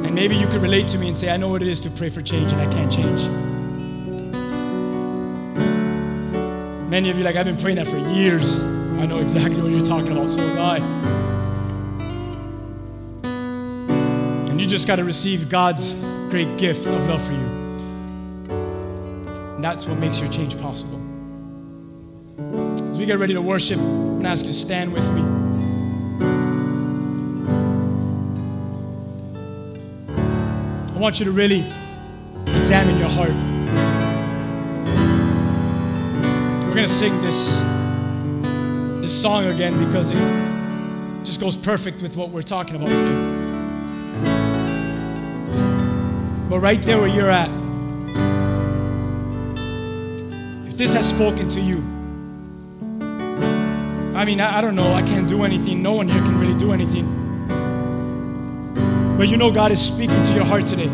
And 0.07 0.15
maybe 0.15 0.37
you 0.37 0.47
could 0.47 0.63
relate 0.63 0.89
to 0.89 0.99
me 0.99 1.09
and 1.09 1.19
say, 1.19 1.31
I 1.31 1.37
know 1.37 1.51
what 1.51 1.61
it 1.61 1.69
is 1.69 1.79
to 1.81 1.91
pray 1.91 2.09
for 2.09 2.23
change 2.23 2.55
and 2.55 2.63
I 2.63 2.73
can't 2.73 2.91
change. 2.91 3.27
Many 6.89 7.11
of 7.11 7.19
you, 7.19 7.25
like, 7.25 7.37
I've 7.37 7.45
been 7.45 7.59
praying 7.59 7.77
that 7.77 7.89
for 7.89 7.99
years. 8.15 8.59
I 8.63 9.05
know 9.05 9.19
exactly 9.19 9.61
what 9.61 9.71
you're 9.71 9.85
talking 9.85 10.13
about, 10.13 10.31
so 10.31 10.47
was 10.47 10.57
I. 10.57 11.16
You 14.67 14.71
just 14.71 14.89
got 14.89 14.97
to 14.97 15.05
receive 15.05 15.49
God's 15.49 15.93
great 16.29 16.59
gift 16.59 16.87
of 16.87 17.07
love 17.07 17.23
for 17.23 17.33
you. 17.33 17.39
And 18.49 19.63
that's 19.63 19.87
what 19.87 19.97
makes 19.99 20.19
your 20.19 20.29
change 20.29 20.61
possible. 20.61 21.01
As 22.89 22.99
we 22.99 23.07
get 23.07 23.21
ready 23.21 23.33
to 23.35 23.41
worship, 23.41 23.79
I'm 23.79 24.15
going 24.15 24.23
to 24.25 24.29
ask 24.29 24.45
you 24.45 24.51
to 24.51 24.57
stand 24.59 24.93
with 24.93 25.09
me. 25.13 25.23
I 30.97 30.99
want 30.99 31.21
you 31.21 31.27
to 31.27 31.31
really 31.31 31.65
examine 32.49 32.99
your 32.99 33.09
heart. 33.09 33.31
We're 36.65 36.75
going 36.75 36.89
to 36.89 36.93
sing 36.93 37.23
this, 37.23 37.51
this 39.01 39.23
song 39.23 39.45
again 39.45 39.79
because 39.87 40.11
it 40.11 41.25
just 41.25 41.39
goes 41.41 41.57
perfect 41.57 42.03
with 42.03 42.17
what 42.17 42.31
we're 42.31 42.43
talking 42.43 42.75
about 42.75 42.89
today. 42.89 43.46
But 46.49 46.61
right 46.61 46.81
there 46.83 46.99
where 46.99 47.09
you're 47.09 47.31
at, 47.31 47.51
if 50.69 50.77
this 50.77 50.95
has 50.95 51.09
spoken 51.09 51.49
to 51.49 51.61
you, 51.61 51.79
I 54.17 54.25
mean, 54.25 54.41
I, 54.41 54.59
I 54.59 54.61
don't 54.61 54.77
know, 54.77 54.95
I 54.95 55.03
can't 55.03 55.29
do 55.29 55.43
anything. 55.43 55.83
No 55.83 55.93
one 55.93 56.09
here 56.09 56.23
can 56.23 56.39
really 56.39 56.57
do 56.57 56.73
anything. 56.73 57.05
But 59.19 59.29
you 59.29 59.37
know 59.37 59.51
God 59.51 59.73
is 59.73 59.85
speaking 59.85 60.23
to 60.23 60.35
your 60.35 60.45
heart 60.45 60.67
today. 60.67 60.91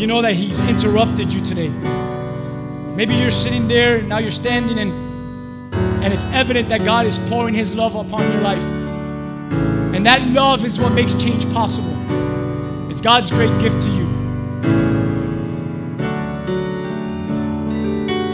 You 0.00 0.06
know 0.06 0.22
that 0.22 0.34
He's 0.34 0.58
interrupted 0.68 1.32
you 1.32 1.40
today. 1.42 1.68
Maybe 2.96 3.14
you're 3.14 3.30
sitting 3.30 3.68
there, 3.68 4.02
now 4.02 4.18
you're 4.18 4.30
standing, 4.30 4.78
and, 4.78 4.92
and 6.02 6.12
it's 6.12 6.24
evident 6.26 6.70
that 6.70 6.84
God 6.84 7.06
is 7.06 7.18
pouring 7.28 7.54
His 7.54 7.74
love 7.74 7.94
upon 7.94 8.22
your 8.32 8.40
life. 8.40 8.81
And 9.94 10.06
that 10.06 10.26
love 10.28 10.64
is 10.64 10.80
what 10.80 10.92
makes 10.92 11.14
change 11.14 11.50
possible. 11.52 11.94
It's 12.90 13.00
God's 13.00 13.30
great 13.30 13.56
gift 13.60 13.82
to 13.82 13.88
you. 13.88 14.06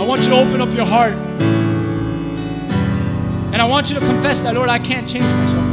I 0.00 0.04
want 0.06 0.22
you 0.22 0.28
to 0.28 0.36
open 0.36 0.61
up 0.61 0.72
your 0.72 0.86
heart. 0.86 1.14
And 3.52 3.61
I 3.61 3.64
want 3.64 3.90
you 3.90 3.98
to 3.98 4.00
confess 4.00 4.42
that, 4.44 4.54
Lord, 4.54 4.68
I 4.68 4.78
can't 4.78 5.09
change 5.09 5.24
myself. 5.24 5.64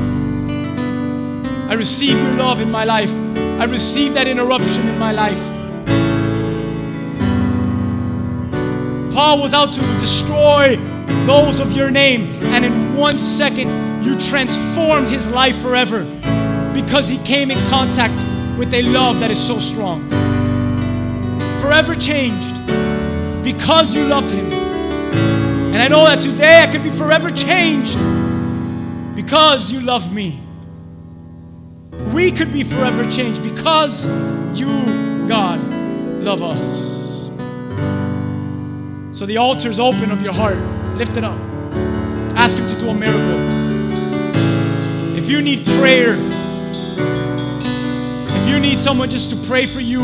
I 1.69 1.73
receive 1.73 2.17
your 2.17 2.33
love 2.33 2.61
in 2.61 2.71
my 2.71 2.83
life. 2.83 3.11
I 3.37 3.65
receive 3.65 4.13
that 4.15 4.27
interruption 4.27 4.87
in 4.87 4.97
my 4.97 5.11
life. 5.11 5.41
Paul 9.13 9.39
was 9.39 9.53
out 9.53 9.71
to 9.73 9.81
destroy 9.99 10.77
those 11.25 11.59
of 11.59 11.73
your 11.73 11.89
name, 11.89 12.21
and 12.53 12.63
in 12.63 12.95
one 12.95 13.17
second, 13.17 14.03
you 14.03 14.19
transformed 14.19 15.07
his 15.07 15.31
life 15.31 15.57
forever 15.57 16.03
because 16.73 17.09
he 17.09 17.17
came 17.19 17.49
in 17.51 17.57
contact 17.69 18.13
with 18.57 18.73
a 18.73 18.81
love 18.83 19.19
that 19.19 19.31
is 19.31 19.45
so 19.45 19.59
strong. 19.59 20.07
Forever 21.59 21.95
changed 21.95 22.55
because 23.43 23.95
you 23.95 24.03
loved 24.05 24.31
him. 24.31 24.51
And 24.51 25.81
I 25.81 25.87
know 25.87 26.05
that 26.05 26.21
today 26.21 26.61
I 26.63 26.67
can 26.67 26.83
be 26.83 26.89
forever 26.89 27.29
changed 27.29 27.97
because 29.15 29.71
you 29.71 29.81
love 29.81 30.13
me. 30.13 30.39
We 32.13 32.31
could 32.31 32.53
be 32.53 32.63
forever 32.63 33.09
changed 33.09 33.43
because 33.43 34.05
you, 34.57 35.27
God, 35.27 35.63
love 36.23 36.43
us. 36.43 36.93
So 39.17 39.25
the 39.25 39.37
altar's 39.37 39.79
open 39.79 40.11
of 40.11 40.21
your 40.21 40.33
heart. 40.33 40.57
Lift 40.97 41.17
it 41.17 41.25
up. 41.25 41.37
Ask 42.37 42.57
Him 42.57 42.67
to 42.67 42.79
do 42.79 42.89
a 42.89 42.93
miracle. 42.93 43.39
If 45.17 45.29
you 45.29 45.41
need 45.41 45.65
prayer, 45.65 46.15
if 48.29 48.47
you 48.47 48.59
need 48.61 48.79
someone 48.79 49.09
just 49.09 49.29
to 49.31 49.47
pray 49.47 49.65
for 49.65 49.81
you, 49.81 49.99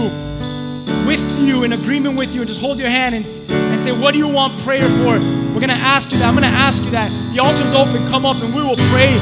with 1.07 1.23
you, 1.39 1.63
in 1.63 1.71
agreement 1.71 2.17
with 2.17 2.35
you, 2.35 2.41
and 2.41 2.47
just 2.49 2.59
hold 2.59 2.77
your 2.77 2.89
hand 2.89 3.15
and, 3.15 3.25
and 3.51 3.81
say, 3.81 3.91
What 3.91 4.11
do 4.11 4.17
you 4.17 4.27
want 4.27 4.51
prayer 4.63 4.83
for? 4.83 5.15
We're 5.53 5.63
going 5.63 5.69
to 5.69 5.75
ask 5.75 6.11
you 6.11 6.19
that. 6.19 6.27
I'm 6.27 6.35
going 6.35 6.43
to 6.43 6.59
ask 6.59 6.83
you 6.83 6.91
that. 6.91 7.09
The 7.33 7.39
altar's 7.39 7.73
open. 7.73 8.05
Come 8.07 8.25
up 8.25 8.43
and 8.43 8.53
we 8.53 8.61
will 8.61 8.79
pray 8.91 9.17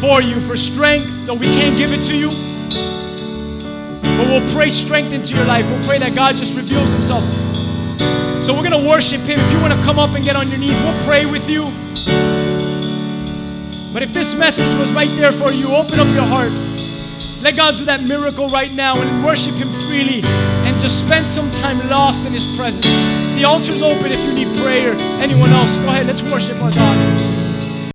for 0.00 0.20
you 0.20 0.40
for 0.40 0.56
strength, 0.56 1.26
though 1.26 1.34
we 1.34 1.46
can't 1.46 1.78
give 1.78 1.92
it 1.92 2.04
to 2.06 2.16
you. 2.16 2.28
But 4.18 4.26
we'll 4.26 4.52
pray 4.52 4.70
strength 4.70 5.12
into 5.12 5.36
your 5.36 5.44
life. 5.44 5.64
We'll 5.70 5.84
pray 5.86 5.98
that 5.98 6.16
God 6.16 6.34
just 6.34 6.56
reveals 6.56 6.90
Himself 6.90 7.22
so 8.48 8.54
we're 8.54 8.66
going 8.66 8.82
to 8.82 8.88
worship 8.88 9.20
Him. 9.28 9.38
If 9.38 9.52
you 9.52 9.60
want 9.60 9.74
to 9.74 9.80
come 9.84 9.98
up 9.98 10.16
and 10.16 10.24
get 10.24 10.34
on 10.34 10.48
your 10.48 10.56
knees, 10.56 10.72
we'll 10.80 11.04
pray 11.04 11.26
with 11.26 11.50
you. 11.50 11.64
But 13.92 14.02
if 14.02 14.14
this 14.14 14.34
message 14.34 14.74
was 14.80 14.94
right 14.94 15.10
there 15.20 15.32
for 15.32 15.52
you, 15.52 15.68
open 15.76 16.00
up 16.00 16.08
your 16.14 16.24
heart. 16.24 16.50
Let 17.42 17.56
God 17.56 17.76
do 17.76 17.84
that 17.84 18.00
miracle 18.08 18.48
right 18.48 18.72
now 18.72 18.98
and 18.98 19.22
worship 19.22 19.52
Him 19.52 19.68
freely 19.84 20.22
and 20.64 20.80
just 20.80 21.04
spend 21.04 21.26
some 21.26 21.50
time 21.60 21.76
lost 21.90 22.24
in 22.24 22.32
His 22.32 22.56
presence. 22.56 22.88
The 23.36 23.44
altar's 23.44 23.82
open 23.82 24.12
if 24.12 24.24
you 24.24 24.32
need 24.32 24.48
prayer. 24.64 24.94
Anyone 25.20 25.50
else, 25.50 25.76
go 25.76 25.84
ahead, 25.84 26.06
let's 26.06 26.22
worship 26.22 26.56
our 26.62 26.70
God. 26.72 27.27